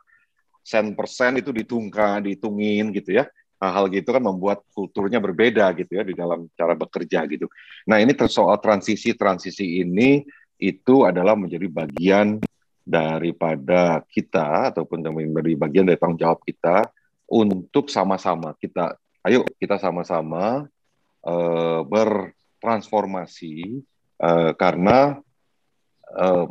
[0.61, 3.27] sen persen itu ditungka dihitungin gitu ya.
[3.61, 7.45] Hal-hal gitu kan membuat kulturnya berbeda gitu ya di dalam cara bekerja gitu.
[7.85, 10.25] Nah ini soal transisi-transisi ini
[10.57, 12.41] itu adalah menjadi bagian
[12.81, 16.89] daripada kita ataupun menjadi bagian dari tanggung jawab kita
[17.31, 20.67] untuk sama-sama kita, ayo kita sama-sama
[21.23, 21.79] uh,
[22.61, 23.81] bertransformasi
[24.21, 25.17] uh, karena
[26.13, 26.47] uh,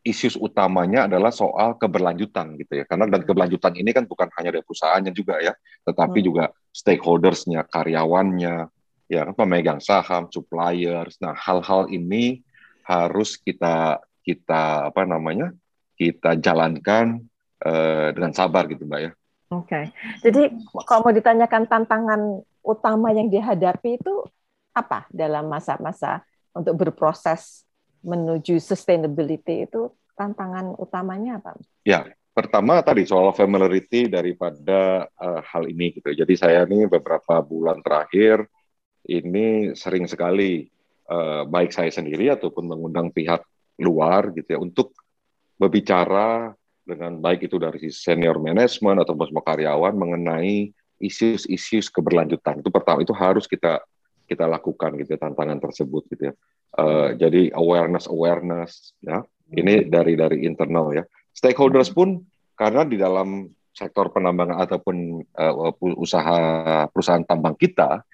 [0.00, 2.84] isu utamanya adalah soal keberlanjutan gitu ya.
[2.88, 5.52] Karena dan keberlanjutan ini kan bukan hanya dari perusahaannya juga ya,
[5.84, 6.26] tetapi hmm.
[6.26, 8.56] juga stakeholdersnya, karyawannya,
[9.12, 11.20] ya kan pemegang saham, suppliers.
[11.20, 12.40] Nah, hal-hal ini
[12.88, 15.52] harus kita kita apa namanya?
[15.94, 17.22] kita jalankan
[17.62, 19.10] uh, dengan sabar gitu, Mbak ya.
[19.54, 19.70] Oke.
[19.70, 19.84] Okay.
[20.26, 20.58] Jadi
[20.90, 24.26] kalau mau ditanyakan tantangan utama yang dihadapi itu
[24.74, 27.62] apa dalam masa-masa untuk berproses
[28.04, 31.56] menuju sustainability itu tantangan utamanya apa?
[31.86, 36.12] Ya, pertama tadi soal familiarity daripada uh, hal ini gitu.
[36.12, 38.44] Jadi saya ini beberapa bulan terakhir
[39.06, 40.68] ini sering sekali
[41.08, 43.46] uh, baik saya sendiri ataupun mengundang pihak
[43.80, 44.94] luar gitu ya untuk
[45.58, 52.60] berbicara dengan baik itu dari senior management atau semua karyawan mengenai isu-isu keberlanjutan.
[52.60, 53.80] Itu pertama itu harus kita
[54.24, 56.34] kita lakukan gitu ya, tantangan tersebut gitu ya.
[56.74, 59.22] Uh, jadi awareness awareness ya.
[59.54, 61.04] Ini dari dari internal ya.
[61.36, 62.24] Stakeholders pun
[62.58, 66.38] karena di dalam sektor penambangan ataupun uh, usaha
[66.90, 68.06] perusahaan tambang kita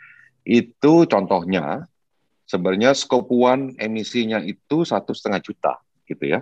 [0.42, 1.84] itu contohnya
[2.48, 5.72] sebenarnya scope one emisinya itu satu setengah juta
[6.08, 6.40] gitu ya.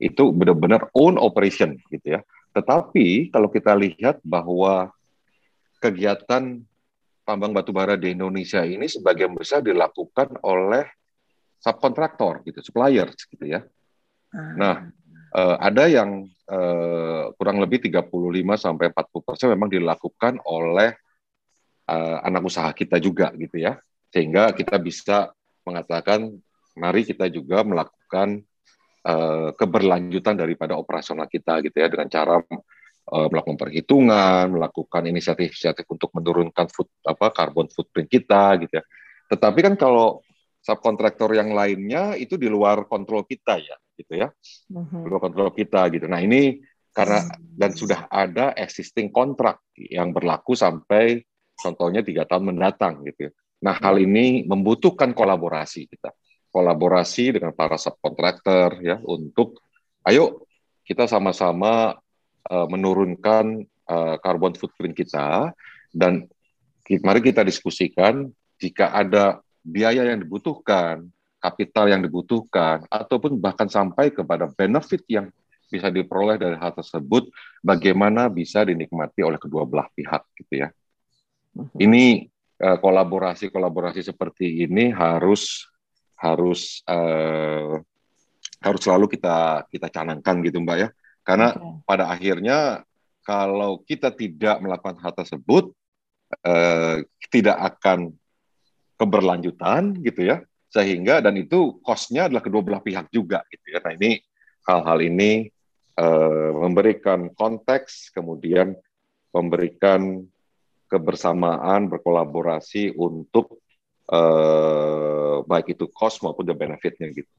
[0.00, 2.20] Itu benar-benar own operation gitu ya.
[2.56, 4.92] Tetapi kalau kita lihat bahwa
[5.80, 6.62] kegiatan
[7.30, 10.82] tambang batubara di Indonesia ini sebagian besar dilakukan oleh
[11.62, 13.62] subkontraktor gitu, suppliers gitu ya.
[14.34, 14.54] Ah.
[14.58, 14.76] Nah,
[15.38, 18.10] uh, ada yang uh, kurang lebih 35
[18.58, 20.90] sampai 40 persen memang dilakukan oleh
[21.86, 23.78] uh, anak usaha kita juga gitu ya,
[24.10, 25.30] sehingga kita bisa
[25.62, 26.34] mengatakan
[26.74, 28.42] mari kita juga melakukan
[29.06, 32.42] uh, keberlanjutan daripada operasional kita gitu ya dengan cara
[33.10, 38.84] uh, melakukan perhitungan, melakukan inisiatif-inisiatif untuk menurunkan food apa karbon footprint kita gitu ya.
[39.30, 40.22] Tetapi kan kalau
[40.60, 45.04] subkontraktor yang lainnya itu di luar kontrol kita ya gitu ya uh-huh.
[45.08, 46.60] luar kontrol kita gitu nah ini
[46.92, 47.24] karena
[47.56, 51.22] dan sudah ada existing kontrak yang berlaku sampai
[51.54, 53.32] contohnya tiga tahun mendatang gitu ya.
[53.64, 56.12] nah hal ini membutuhkan kolaborasi kita
[56.50, 59.64] kolaborasi dengan para subkontraktor ya untuk
[60.04, 60.44] ayo
[60.84, 61.96] kita sama-sama
[62.48, 65.52] uh, menurunkan uh, carbon footprint kita
[65.92, 66.30] dan
[67.02, 71.08] mari kita diskusikan jika ada biaya yang dibutuhkan,
[71.40, 75.32] kapital yang dibutuhkan, ataupun bahkan sampai kepada benefit yang
[75.70, 77.30] bisa diperoleh dari hal tersebut,
[77.62, 80.68] bagaimana bisa dinikmati oleh kedua belah pihak, gitu ya.
[81.56, 81.78] Mhm.
[81.78, 82.04] Ini
[82.60, 85.70] eh, kolaborasi-kolaborasi seperti ini harus
[86.20, 87.80] harus uh,
[88.60, 90.88] harus selalu kita kita canangkan gitu mbak ya
[91.30, 91.86] karena okay.
[91.86, 92.58] pada akhirnya
[93.22, 95.70] kalau kita tidak melakukan hal tersebut
[96.42, 98.10] uh, tidak akan
[98.98, 100.42] keberlanjutan gitu ya.
[100.74, 103.78] Sehingga dan itu kosnya adalah kedua belah pihak juga gitu ya.
[103.78, 104.18] Nah ini
[104.66, 105.46] hal-hal ini
[106.02, 108.74] uh, memberikan konteks kemudian
[109.30, 110.26] memberikan
[110.90, 113.62] kebersamaan berkolaborasi untuk
[114.10, 117.30] uh, baik itu cost maupun the benefitnya gitu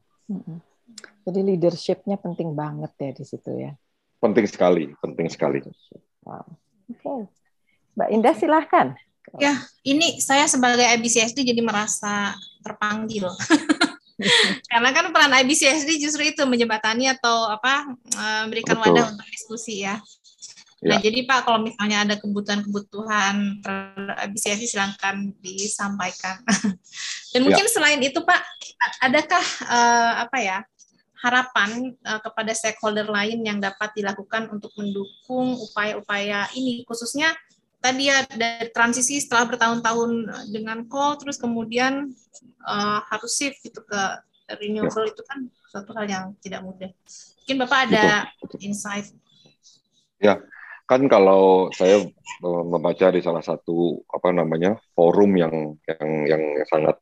[1.22, 3.72] jadi leadershipnya penting banget ya di situ ya
[4.18, 5.62] penting sekali penting sekali
[6.24, 6.42] wow.
[6.42, 7.20] oke okay.
[7.92, 8.96] Mbak Indah silahkan
[9.38, 9.54] Ya,
[9.86, 13.24] ini saya sebagai IBCSD jadi merasa terpanggil.
[14.70, 19.96] Karena kan peran IBCSD justru itu menjembatani atau apa memberikan wadah untuk diskusi ya.
[20.82, 21.08] Nah, ya.
[21.08, 26.42] jadi Pak, kalau misalnya ada kebutuhan-kebutuhan terhadap IBCSD silakan disampaikan.
[27.32, 27.72] Dan mungkin ya.
[27.72, 28.40] selain itu Pak,
[29.06, 30.58] adakah uh, apa ya
[31.22, 37.30] harapan uh, kepada stakeholder lain yang dapat dilakukan untuk mendukung upaya-upaya ini, khususnya
[37.82, 40.10] tadi ya dari transisi setelah bertahun-tahun
[40.50, 42.10] dengan coal, terus kemudian
[42.66, 44.02] uh, harus shift gitu ke
[44.58, 45.10] renewable ya.
[45.14, 45.38] itu kan
[45.70, 46.90] suatu hal yang tidak mudah.
[47.42, 48.58] Mungkin Bapak ada Betul.
[48.70, 49.10] insight.
[50.22, 50.38] Ya,
[50.86, 52.06] kan kalau saya
[52.42, 56.98] membaca di salah satu apa namanya forum yang yang yang sangat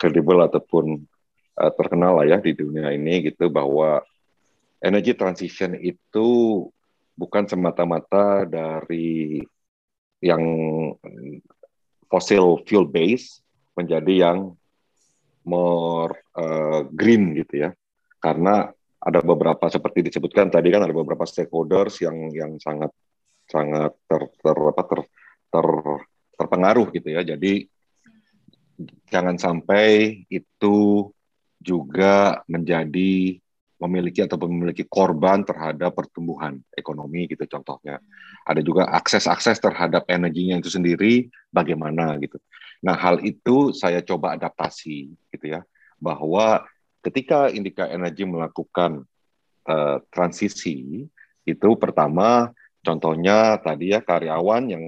[0.00, 1.04] kredibel ataupun
[1.58, 4.00] uh, terkenal lah ya di dunia ini gitu bahwa
[4.82, 6.28] energy transition itu
[7.16, 9.40] bukan semata-mata dari
[10.22, 10.42] yang
[12.08, 13.42] fossil fuel base
[13.74, 14.38] menjadi yang
[15.42, 17.70] more uh, green gitu ya.
[18.22, 18.70] Karena
[19.02, 22.94] ada beberapa seperti disebutkan tadi kan ada beberapa stakeholders yang yang sangat
[23.50, 25.00] sangat ter, ter apa ter,
[25.50, 25.66] ter
[26.38, 27.26] terpengaruh gitu ya.
[27.26, 27.66] Jadi
[29.10, 31.06] jangan sampai itu
[31.62, 33.38] juga menjadi
[33.82, 37.98] memiliki atau memiliki korban terhadap pertumbuhan ekonomi gitu contohnya.
[38.46, 42.38] Ada juga akses-akses terhadap energinya itu sendiri bagaimana gitu.
[42.82, 45.66] Nah, hal itu saya coba adaptasi gitu ya
[46.02, 46.66] bahwa
[47.02, 49.06] ketika Indika Energy melakukan
[49.66, 51.06] uh, transisi
[51.42, 52.50] itu pertama
[52.82, 54.84] contohnya tadi ya karyawan yang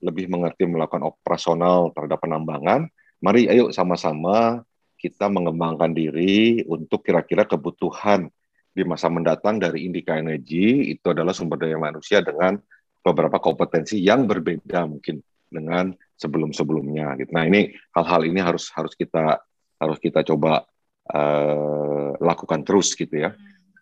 [0.00, 2.86] lebih mengerti melakukan operasional terhadap penambangan,
[3.18, 4.62] mari ayo sama-sama
[4.98, 8.26] kita mengembangkan diri untuk kira-kira kebutuhan
[8.74, 12.58] di masa mendatang dari Indika Energy itu adalah sumber daya manusia dengan
[13.02, 17.30] beberapa kompetensi yang berbeda mungkin dengan sebelum-sebelumnya gitu.
[17.32, 19.40] Nah, ini hal-hal ini harus harus kita
[19.78, 20.66] harus kita coba
[21.14, 23.32] uh, lakukan terus gitu ya.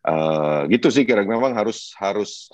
[0.06, 2.46] Uh, gitu sih kira memang harus harus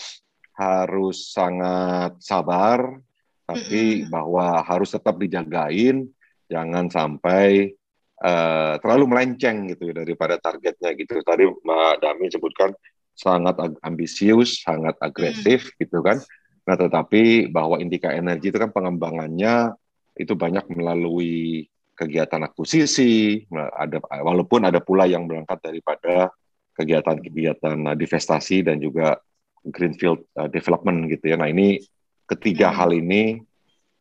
[0.57, 2.97] harus sangat sabar
[3.45, 6.09] tapi bahwa harus tetap dijagain
[6.49, 7.77] jangan sampai
[8.23, 11.19] uh, terlalu melenceng gitu daripada targetnya gitu.
[11.21, 12.71] Tadi Mbak Dami sebutkan
[13.13, 15.77] sangat ambisius, sangat agresif hmm.
[15.83, 16.23] gitu kan.
[16.63, 19.75] Nah, tetapi bahwa Indika Energi itu kan pengembangannya
[20.15, 21.67] itu banyak melalui
[21.99, 26.31] kegiatan akuisisi, ada walaupun ada pula yang berangkat daripada
[26.73, 29.21] kegiatan-kegiatan divestasi dan juga
[29.67, 31.37] greenfield uh, development gitu ya.
[31.37, 31.83] Nah, ini
[32.25, 32.77] ketiga hmm.
[32.79, 33.23] hal ini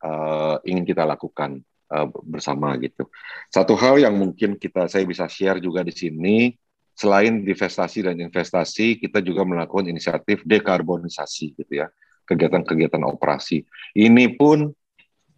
[0.02, 1.60] uh, ingin kita lakukan
[1.92, 3.06] uh, bersama gitu.
[3.52, 6.56] Satu hal yang mungkin kita saya bisa share juga di sini
[6.92, 11.88] selain divestasi dan investasi kita juga melakukan inisiatif dekarbonisasi gitu ya
[12.28, 13.64] kegiatan-kegiatan operasi
[13.96, 14.70] ini pun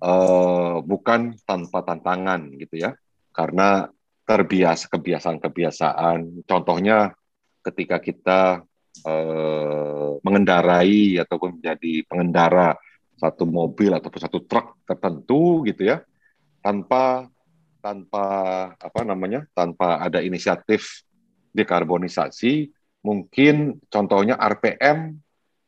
[0.02, 2.98] uh, bukan tanpa tantangan gitu ya
[3.30, 3.88] karena
[4.26, 7.14] terbiasa kebiasaan-kebiasaan contohnya
[7.64, 8.40] ketika kita
[9.06, 12.76] uh, mengendarai ataupun menjadi pengendara
[13.14, 16.02] satu mobil ataupun satu truk tertentu gitu ya
[16.64, 17.28] tanpa
[17.84, 18.26] tanpa
[18.80, 21.04] apa namanya tanpa ada inisiatif
[21.52, 22.72] dekarbonisasi
[23.04, 25.20] mungkin contohnya RPM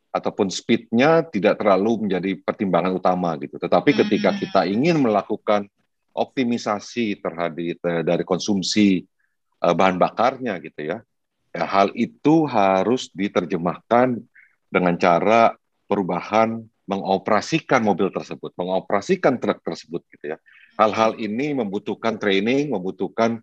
[0.08, 3.98] ataupun speednya tidak terlalu menjadi pertimbangan utama gitu tetapi hmm.
[4.00, 5.68] ketika kita ingin melakukan
[6.16, 9.04] optimisasi terhadap dari konsumsi
[9.60, 10.98] uh, bahan bakarnya gitu ya,
[11.52, 14.16] ya hal itu harus diterjemahkan
[14.72, 15.54] dengan cara
[15.86, 20.38] perubahan mengoperasikan mobil tersebut, mengoperasikan truk tersebut gitu ya.
[20.76, 23.40] Hal-hal ini membutuhkan training, membutuhkan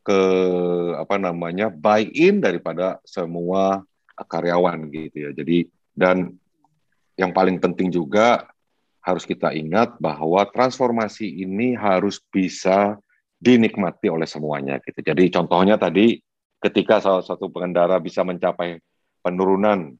[0.00, 0.20] ke
[0.96, 3.84] apa namanya buy-in daripada semua
[4.16, 5.30] karyawan gitu ya.
[5.36, 6.36] Jadi dan
[7.20, 8.48] yang paling penting juga
[9.00, 13.00] harus kita ingat bahwa transformasi ini harus bisa
[13.40, 15.00] dinikmati oleh semuanya gitu.
[15.00, 16.20] Jadi contohnya tadi
[16.60, 18.76] ketika salah satu pengendara bisa mencapai
[19.24, 19.96] penurunan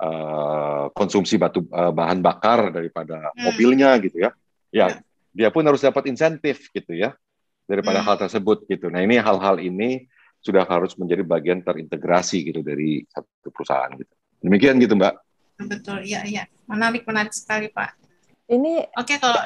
[0.00, 3.40] uh, konsumsi batu uh, bahan bakar daripada hmm.
[3.44, 4.30] mobilnya gitu ya.
[4.72, 5.04] Ya, hmm.
[5.32, 7.16] Dia pun harus dapat insentif gitu ya
[7.64, 8.06] daripada hmm.
[8.06, 8.92] hal tersebut gitu.
[8.92, 10.04] Nah, ini hal-hal ini
[10.42, 14.12] sudah harus menjadi bagian terintegrasi gitu dari satu perusahaan gitu.
[14.42, 15.14] Demikian gitu, Mbak.
[15.70, 16.44] Betul, iya iya.
[16.66, 17.94] Menarik menarik sekali, Pak.
[18.50, 19.38] Ini Oke, kalau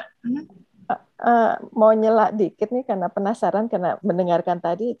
[1.21, 4.97] uh, mau nyela dikit nih karena penasaran karena mendengarkan tadi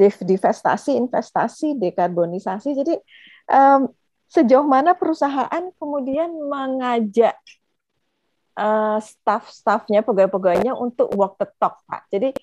[0.00, 2.72] divestasi, investasi, dekarbonisasi.
[2.72, 2.94] Jadi
[3.52, 3.90] um,
[4.30, 7.36] sejauh mana perusahaan kemudian mengajak
[8.56, 12.08] uh, staff-staffnya, pegawai-pegawainya untuk walk the talk, Pak.
[12.10, 12.34] Jadi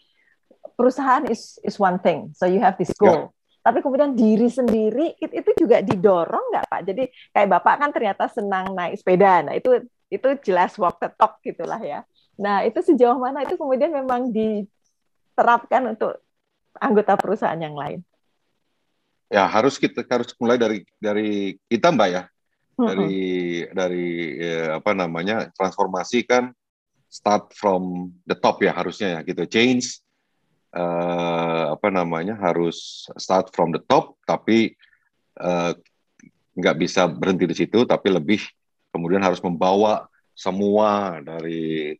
[0.77, 3.31] perusahaan is is one thing, so you have this goal.
[3.31, 3.35] Yeah.
[3.67, 6.81] Tapi kemudian diri sendiri itu juga didorong nggak Pak?
[6.87, 7.03] Jadi
[7.35, 11.79] kayak Bapak kan ternyata senang naik sepeda, nah itu itu jelas walk the talk gitulah
[11.83, 12.07] ya.
[12.37, 16.21] Nah, itu sejauh mana itu kemudian memang diterapkan untuk
[16.77, 17.99] anggota perusahaan yang lain?
[19.27, 22.23] Ya, harus kita harus mulai dari dari kita Mbak ya.
[22.77, 23.73] Dari mm -hmm.
[23.73, 24.05] dari
[24.37, 25.49] ya, apa namanya?
[25.53, 26.53] transformasi kan
[27.09, 29.43] start from the top ya harusnya ya gitu.
[29.49, 29.97] Change
[30.77, 32.37] uh, apa namanya?
[32.37, 34.77] harus start from the top tapi
[35.41, 35.73] uh,
[36.57, 38.41] nggak bisa berhenti di situ tapi lebih
[38.89, 41.93] kemudian harus membawa semua dari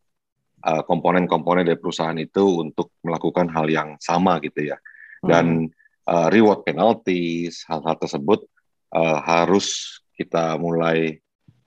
[0.66, 4.78] uh, komponen-komponen dari perusahaan itu untuk melakukan hal yang sama gitu ya
[5.22, 6.10] dan hmm.
[6.10, 8.46] uh, reward penalties hal-hal tersebut
[8.94, 11.14] uh, harus kita mulai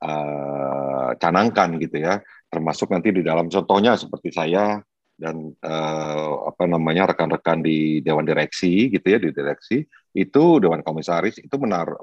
[0.03, 2.19] uh, canangkan gitu ya
[2.51, 4.83] termasuk nanti di dalam contohnya seperti saya
[5.15, 9.85] dan uh, apa namanya rekan-rekan di dewan direksi gitu ya di direksi
[10.17, 11.95] itu dewan komisaris itu menar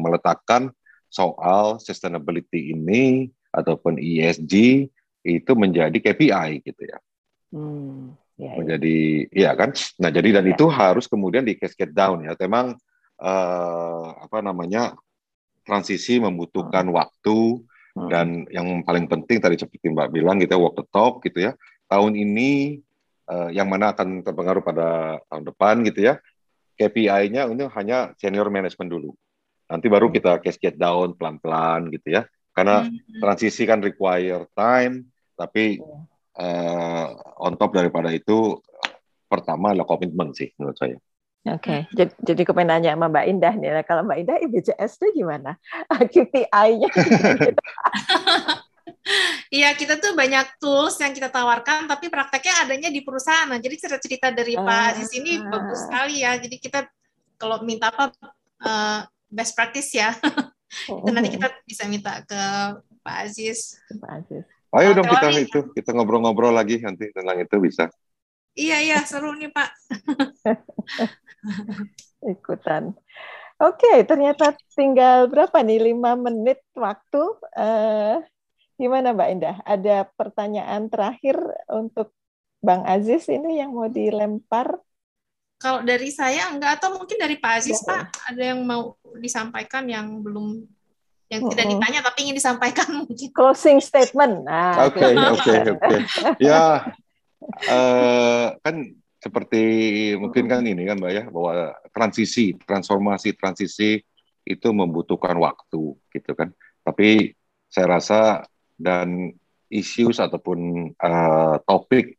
[0.00, 0.72] meletakkan
[1.10, 4.86] soal sustainability ini ataupun ESG
[5.26, 6.98] itu menjadi KPI gitu ya.
[7.50, 8.56] Hmm, ya, ya.
[8.56, 8.96] menjadi
[9.34, 9.74] ya kan.
[10.00, 10.54] Nah jadi dan ya.
[10.54, 12.38] itu harus kemudian di cascade down ya.
[12.38, 12.78] Memang
[13.20, 14.94] uh, apa namanya
[15.64, 16.94] transisi membutuhkan hmm.
[16.96, 17.38] waktu
[17.96, 18.08] hmm.
[18.08, 21.52] dan yang paling penting tadi seperti Mbak bilang gitu ya, walk the talk gitu ya
[21.90, 22.78] tahun ini
[23.26, 26.22] uh, yang mana akan terpengaruh pada tahun depan gitu ya.
[26.78, 29.10] KPI-nya ini hanya senior management dulu.
[29.68, 30.14] Nanti baru hmm.
[30.16, 32.22] kita cascade down pelan-pelan gitu ya.
[32.54, 32.88] Karena
[33.20, 35.06] transisi kan require time,
[35.38, 35.78] tapi
[36.34, 37.06] uh,
[37.38, 38.58] on top daripada itu
[39.30, 40.96] pertama adalah komitmen sih menurut saya.
[41.48, 41.80] Oke, okay.
[41.96, 45.56] jadi, jadi aku nanya sama Mbak Indah nih, nah, kalau Mbak Indah IBJS itu gimana?
[46.12, 46.90] KPI-nya?
[49.50, 53.48] Iya, kita tuh banyak tools yang kita tawarkan, tapi prakteknya adanya di perusahaan.
[53.48, 56.38] Nah, jadi cerita-cerita dari uh, Pak Aziz ini uh, bagus sekali ya.
[56.38, 56.86] Jadi kita
[57.34, 58.14] kalau minta apa
[58.62, 60.14] uh, best practice ya,
[61.00, 62.42] itu nanti kita bisa minta ke
[63.02, 63.80] Pak Aziz.
[63.98, 64.44] Pak Aziz.
[64.70, 67.90] Ayo dong kita itu, kita ngobrol-ngobrol lagi nanti tentang itu bisa.
[68.54, 69.70] Iya, iya, seru nih Pak.
[72.24, 72.92] Ikutan.
[73.60, 75.92] Oke, ternyata tinggal berapa nih?
[75.92, 77.22] Lima menit waktu.
[77.52, 78.24] Uh,
[78.80, 79.56] Gimana Mbak Indah?
[79.68, 81.36] Ada pertanyaan terakhir
[81.68, 82.16] untuk
[82.64, 84.72] Bang Aziz ini yang mau dilempar?
[85.60, 87.84] Kalau dari saya enggak atau mungkin dari Pak Aziz ya.
[87.84, 90.64] Pak ada yang mau disampaikan yang belum
[91.28, 93.28] yang tidak ditanya tapi ingin disampaikan mungkin.
[93.36, 94.48] Closing statement.
[94.48, 94.88] Nah.
[94.88, 95.96] Oke oke oke.
[96.48, 96.88] Ya
[97.68, 99.62] uh, kan seperti
[100.16, 104.00] mungkin kan ini kan Mbak ya bahwa transisi transformasi transisi
[104.48, 106.56] itu membutuhkan waktu gitu kan.
[106.80, 107.36] Tapi
[107.68, 108.20] saya rasa
[108.80, 109.28] dan
[109.68, 112.16] isu ataupun uh, topik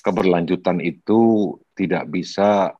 [0.00, 2.70] keberlanjutan itu tidak bisa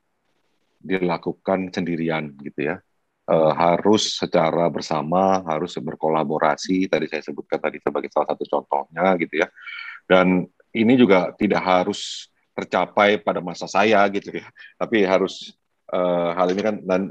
[0.78, 2.76] dilakukan sendirian gitu ya.
[3.22, 6.90] Uh, harus secara bersama, harus berkolaborasi.
[6.90, 9.51] Tadi saya sebutkan tadi sebagai salah satu contohnya gitu ya.
[10.07, 14.48] Dan ini juga tidak harus tercapai pada masa saya gitu ya.
[14.76, 15.57] Tapi harus
[15.92, 17.03] uh, hal ini kan dan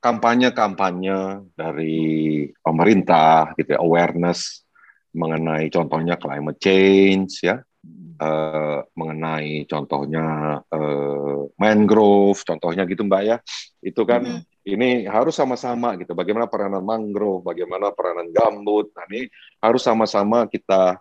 [0.00, 4.64] kampanye-kampanye dari pemerintah gitu ya, awareness
[5.12, 7.60] mengenai contohnya climate change ya
[8.20, 10.24] uh, mengenai contohnya
[10.64, 13.36] uh, mangrove contohnya gitu mbak ya
[13.84, 14.70] itu kan mm -hmm.
[14.70, 19.28] ini harus sama-sama gitu bagaimana peranan mangrove bagaimana peranan gambut nah ini
[19.60, 21.00] harus sama-sama kita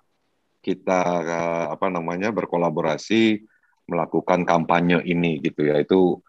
[0.60, 3.46] kita uh, apa namanya berkolaborasi
[3.90, 5.82] melakukan kampanye ini gitu ya.
[5.82, 6.22] Itu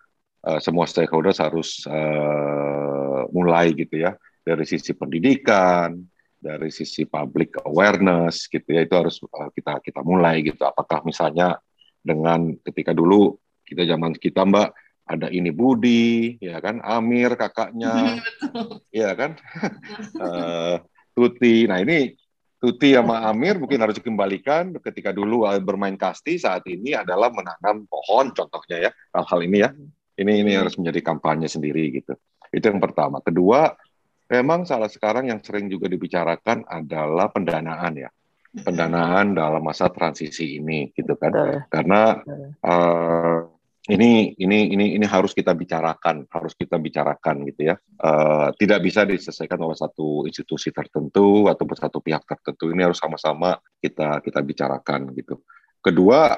[0.48, 4.16] uh, semua stakeholders harus uh, mulai gitu ya.
[4.40, 5.94] Dari sisi pendidikan
[6.40, 10.64] dari sisi public awareness gitu ya itu harus uh, kita kita mulai gitu.
[10.64, 11.60] Apakah misalnya
[12.00, 13.36] dengan ketika dulu
[13.68, 14.72] kita zaman kita mbak
[15.10, 18.18] ada ini Budi ya kan Amir kakaknya.
[18.90, 19.38] Ya kan?
[20.18, 20.82] Uh,
[21.14, 21.68] Tuti.
[21.70, 22.14] Nah ini
[22.60, 24.76] Tuti sama Amir mungkin harus dikembalikan.
[24.84, 28.90] Ketika dulu uh, bermain kasti saat ini adalah menanam pohon contohnya ya.
[29.16, 29.72] Hal-hal ini ya.
[30.20, 32.12] Ini ini harus menjadi kampanye sendiri gitu.
[32.52, 33.24] Itu yang pertama.
[33.24, 33.72] Kedua
[34.28, 38.12] memang salah sekarang yang sering juga dibicarakan adalah pendanaan ya.
[38.50, 41.64] Pendanaan dalam masa transisi ini gitu kan.
[41.72, 42.20] Karena
[42.60, 47.80] uh, ini ini ini ini harus kita bicarakan harus kita bicarakan gitu ya.
[47.96, 52.68] Uh, tidak bisa diselesaikan oleh satu institusi tertentu ataupun satu pihak tertentu.
[52.76, 55.40] Ini harus sama-sama kita kita bicarakan gitu.
[55.80, 56.36] Kedua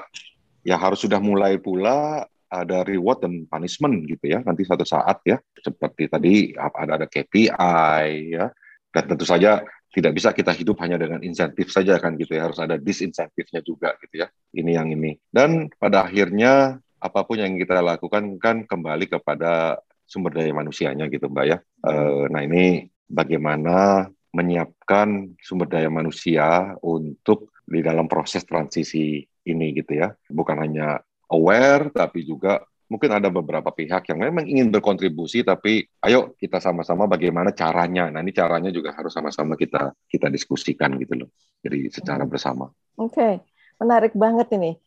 [0.63, 4.39] ya harus sudah mulai pula ada reward dan punishment gitu ya.
[4.39, 8.47] Nanti suatu saat ya seperti tadi ada ada KPI ya.
[8.93, 9.59] Dan tentu saja
[9.91, 12.47] tidak bisa kita hidup hanya dengan insentif saja kan gitu ya.
[12.47, 14.31] Harus ada disinsentifnya juga gitu ya.
[14.55, 15.17] Ini yang ini.
[15.27, 19.75] Dan pada akhirnya apa pun yang kita lakukan kan kembali kepada
[20.07, 21.93] sumber daya manusianya gitu mbak ya e,
[22.31, 30.09] nah ini bagaimana menyiapkan sumber daya manusia untuk di dalam proses transisi ini gitu ya.
[30.27, 30.99] Bukan hanya
[31.29, 37.05] aware tapi juga mungkin ada beberapa pihak yang memang ingin berkontribusi tapi ayo kita sama-sama
[37.05, 38.09] bagaimana caranya.
[38.09, 41.29] Nah, ini caranya juga harus sama-sama kita kita diskusikan gitu loh.
[41.61, 42.67] Jadi secara bersama.
[42.97, 43.13] Oke.
[43.13, 43.33] Okay.
[43.81, 44.77] Menarik banget ini.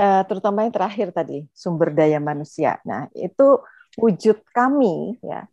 [0.00, 2.80] Uh, terutama yang terakhir tadi, sumber daya manusia.
[2.88, 3.60] Nah, itu
[4.00, 5.44] wujud kami ya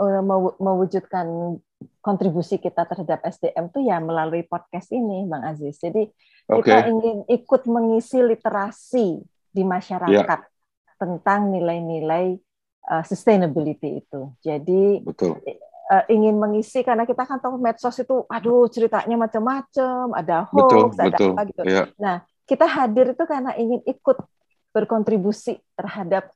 [0.00, 0.22] eh,
[0.58, 1.58] mewujudkan
[2.02, 5.78] kontribusi kita terhadap SDM itu ya melalui podcast ini, Bang Aziz.
[5.78, 6.10] Jadi
[6.50, 6.62] okay.
[6.62, 10.98] kita ingin ikut mengisi literasi di masyarakat yeah.
[10.98, 12.38] tentang nilai-nilai
[12.90, 14.30] uh, sustainability itu.
[14.42, 15.38] Jadi Betul.
[15.92, 21.04] Uh, ingin mengisi karena kita kan tahu medsos itu, aduh ceritanya macam-macam, ada hoax, betul,
[21.04, 21.30] ada betul.
[21.34, 21.62] apa gitu.
[21.68, 21.86] Yeah.
[22.00, 22.16] Nah,
[22.46, 24.18] kita hadir itu karena ingin ikut
[24.72, 26.32] berkontribusi terhadap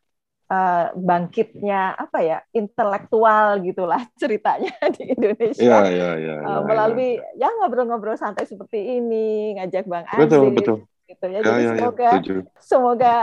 [0.50, 7.48] uh, bangkitnya apa ya intelektual gitulah ceritanya di Indonesia ya, ya, ya, uh, melalui ya
[7.62, 10.76] ngobrol-ngobrol santai seperti ini ngajak Bang Aziz betul, betul.
[11.06, 12.20] gitu ya, ya jadi ya, semoga ya,
[12.60, 13.14] semoga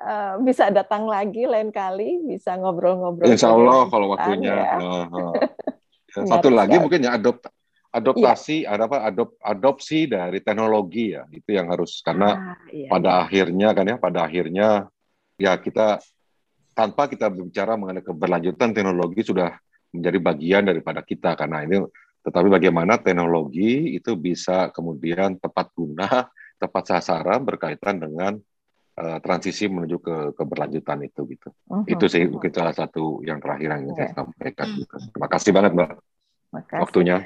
[0.00, 4.76] uh, bisa datang lagi lain kali bisa ngobrol-ngobrol Insya Allah kalau waktunya ya.
[4.80, 5.32] uh, uh.
[6.14, 7.48] ya, satu lagi mungkin ya adopt
[7.94, 8.74] adoptasi ya.
[8.74, 13.20] ada apa adop, adopsi dari teknologi ya itu yang harus karena ah, iya, pada iya.
[13.22, 14.68] akhirnya kan ya pada akhirnya
[15.38, 16.02] ya kita
[16.74, 19.54] tanpa kita berbicara mengenai keberlanjutan teknologi sudah
[19.94, 21.86] menjadi bagian daripada kita karena ini
[22.24, 26.24] tetapi bagaimana teknologi itu bisa kemudian tepat guna,
[26.56, 28.40] tepat sasaran berkaitan dengan
[28.96, 31.52] uh, transisi menuju ke keberlanjutan itu gitu.
[31.68, 31.92] Uh -huh.
[31.92, 34.08] Itu sih mungkin salah satu yang terakhir yang okay.
[34.08, 34.66] saya sampaikan.
[34.72, 34.94] Gitu.
[35.12, 35.90] Terima kasih banget Mbak.
[36.56, 36.80] Makasih.
[36.80, 37.16] Waktunya.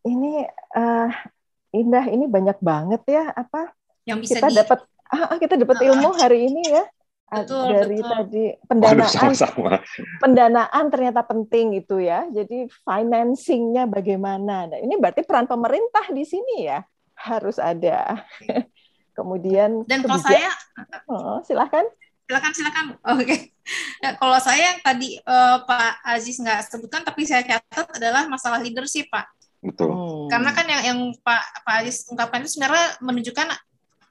[0.00, 1.10] Ini uh,
[1.70, 3.70] Indah ini banyak banget ya apa
[4.02, 4.56] yang bisa kita di...
[4.58, 6.84] dapat ah, kita dapat ilmu hari ini ya.
[7.30, 8.10] Betul, dari betul.
[8.10, 9.74] tadi pendanaan Waduh, sama -sama.
[10.18, 12.26] pendanaan ternyata penting itu ya.
[12.26, 14.66] Jadi financingnya bagaimana.
[14.66, 16.82] Nah, ini berarti peran pemerintah di sini ya
[17.14, 18.26] harus ada.
[19.16, 20.50] Kemudian dan kalau saya
[21.06, 21.86] oh, silahkan
[22.26, 22.84] silakan silakan.
[23.14, 23.22] Oke.
[23.22, 23.38] Okay.
[24.02, 28.58] nah, kalau saya yang tadi uh, Pak Aziz nggak sebutkan tapi saya catat adalah masalah
[28.58, 30.28] leadership Pak betul hmm.
[30.32, 33.48] karena kan yang yang Pak Pak Aziz ungkapkan itu sebenarnya menunjukkan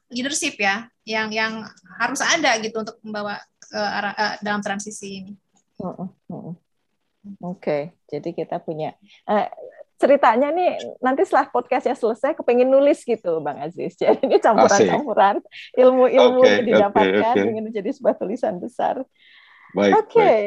[0.10, 1.66] leadership ya yang yang
[2.02, 5.34] harus ada gitu untuk membawa ke arah uh, dalam transisi ini.
[5.80, 6.10] Oke,
[7.40, 7.82] okay.
[8.10, 8.98] jadi kita punya
[9.30, 9.46] uh,
[10.00, 13.94] ceritanya nih nanti setelah podcastnya selesai kepengen nulis gitu Bang Aziz.
[14.00, 15.44] Jadi ini campuran-campuran
[15.76, 17.52] ilmu-ilmu okay, yang didapatkan okay, okay.
[17.52, 19.04] ingin menjadi sebuah tulisan besar.
[19.76, 19.92] Oke.
[20.08, 20.42] Okay.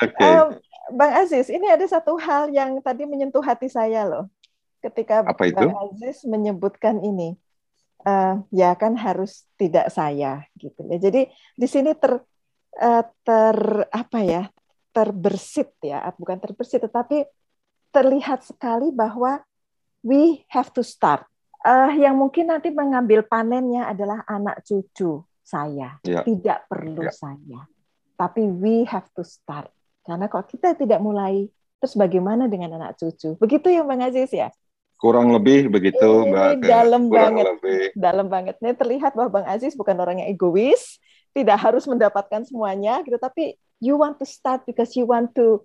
[0.00, 0.24] Okay.
[0.24, 0.58] Um,
[0.96, 4.26] Bang Aziz, ini ada satu hal yang tadi menyentuh hati saya loh.
[4.84, 5.56] Ketika Apa itu?
[5.56, 7.40] Bang Aziz menyebutkan ini
[8.04, 11.00] uh, ya kan harus tidak saya gitu ya.
[11.00, 12.20] Jadi di sini ter
[12.78, 13.58] uh, ter
[13.88, 14.42] apa ya
[14.94, 17.26] terbersit ya bukan terbersit tetapi
[17.90, 19.40] terlihat sekali bahwa
[20.04, 21.24] we have to start.
[21.64, 26.20] Uh, yang mungkin nanti mengambil panennya adalah anak cucu saya, yeah.
[26.20, 27.14] tidak perlu yeah.
[27.16, 27.60] saya,
[28.20, 29.72] tapi we have to start.
[30.04, 31.48] Karena kalau kita tidak mulai,
[31.80, 33.40] terus bagaimana dengan anak cucu?
[33.40, 34.52] Begitu ya Bang Aziz ya?
[35.04, 36.64] Kurang lebih begitu, ini Mbak.
[36.64, 37.44] Dalam banget.
[37.44, 37.84] Lebih.
[37.92, 38.56] Dalam banget.
[38.64, 40.96] Ini terlihat bahwa Bang Aziz bukan orang yang egois,
[41.36, 45.60] tidak harus mendapatkan semuanya gitu, tapi you want to start because you want to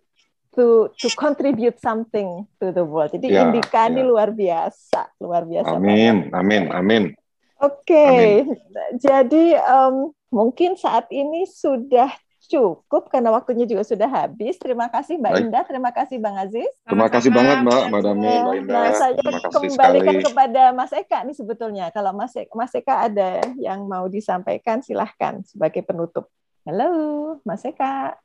[0.60, 3.16] to to contribute something to the world.
[3.16, 3.96] Jadi ya, Indika ya.
[3.96, 5.80] ini luar biasa, luar biasa.
[5.80, 6.36] Amin, banget.
[6.36, 7.04] amin, amin.
[7.64, 8.28] Oke, okay.
[9.00, 12.12] jadi um, mungkin saat ini sudah
[12.50, 14.58] cukup karena waktunya juga sudah habis.
[14.58, 15.44] Terima kasih Mbak Baik.
[15.46, 16.70] Indah, terima kasih Bang Aziz.
[16.82, 18.74] Terima kasih banget Mbak, Mbak Dami, Mbak Indah.
[18.82, 20.26] Nah, saya terima kasih kembalikan sekali.
[20.26, 21.86] kepada Mas Eka nih sebetulnya.
[21.94, 23.30] Kalau Mas Eka, Mas Eka ada
[23.62, 26.26] yang mau disampaikan, silahkan sebagai penutup.
[26.66, 28.18] Halo, Mas Eka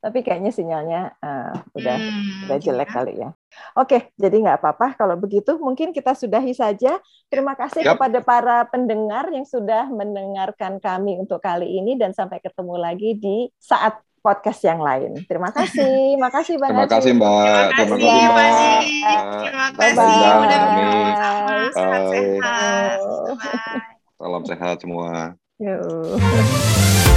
[0.00, 2.94] tapi kayaknya sinyalnya uh, udah hmm, udah jelek ya.
[2.96, 3.30] kali ya.
[3.74, 6.98] Oke, jadi nggak apa-apa kalau begitu mungkin kita sudahi saja.
[7.30, 7.98] Terima kasih yep.
[7.98, 13.50] kepada para pendengar yang sudah mendengarkan kami untuk kali ini dan sampai ketemu lagi di
[13.58, 15.16] saat podcast yang lain.
[15.24, 16.68] Terima kasih, makasih Mbak.
[16.68, 17.66] Terima kasih Mbak.
[17.72, 18.80] Terima kasih Mbak.
[19.40, 20.20] Terima kasih.
[20.36, 22.98] Mudah-mudahan sehat-sehat.
[24.20, 25.34] Salam sehat semua.
[25.60, 27.08] Yuk.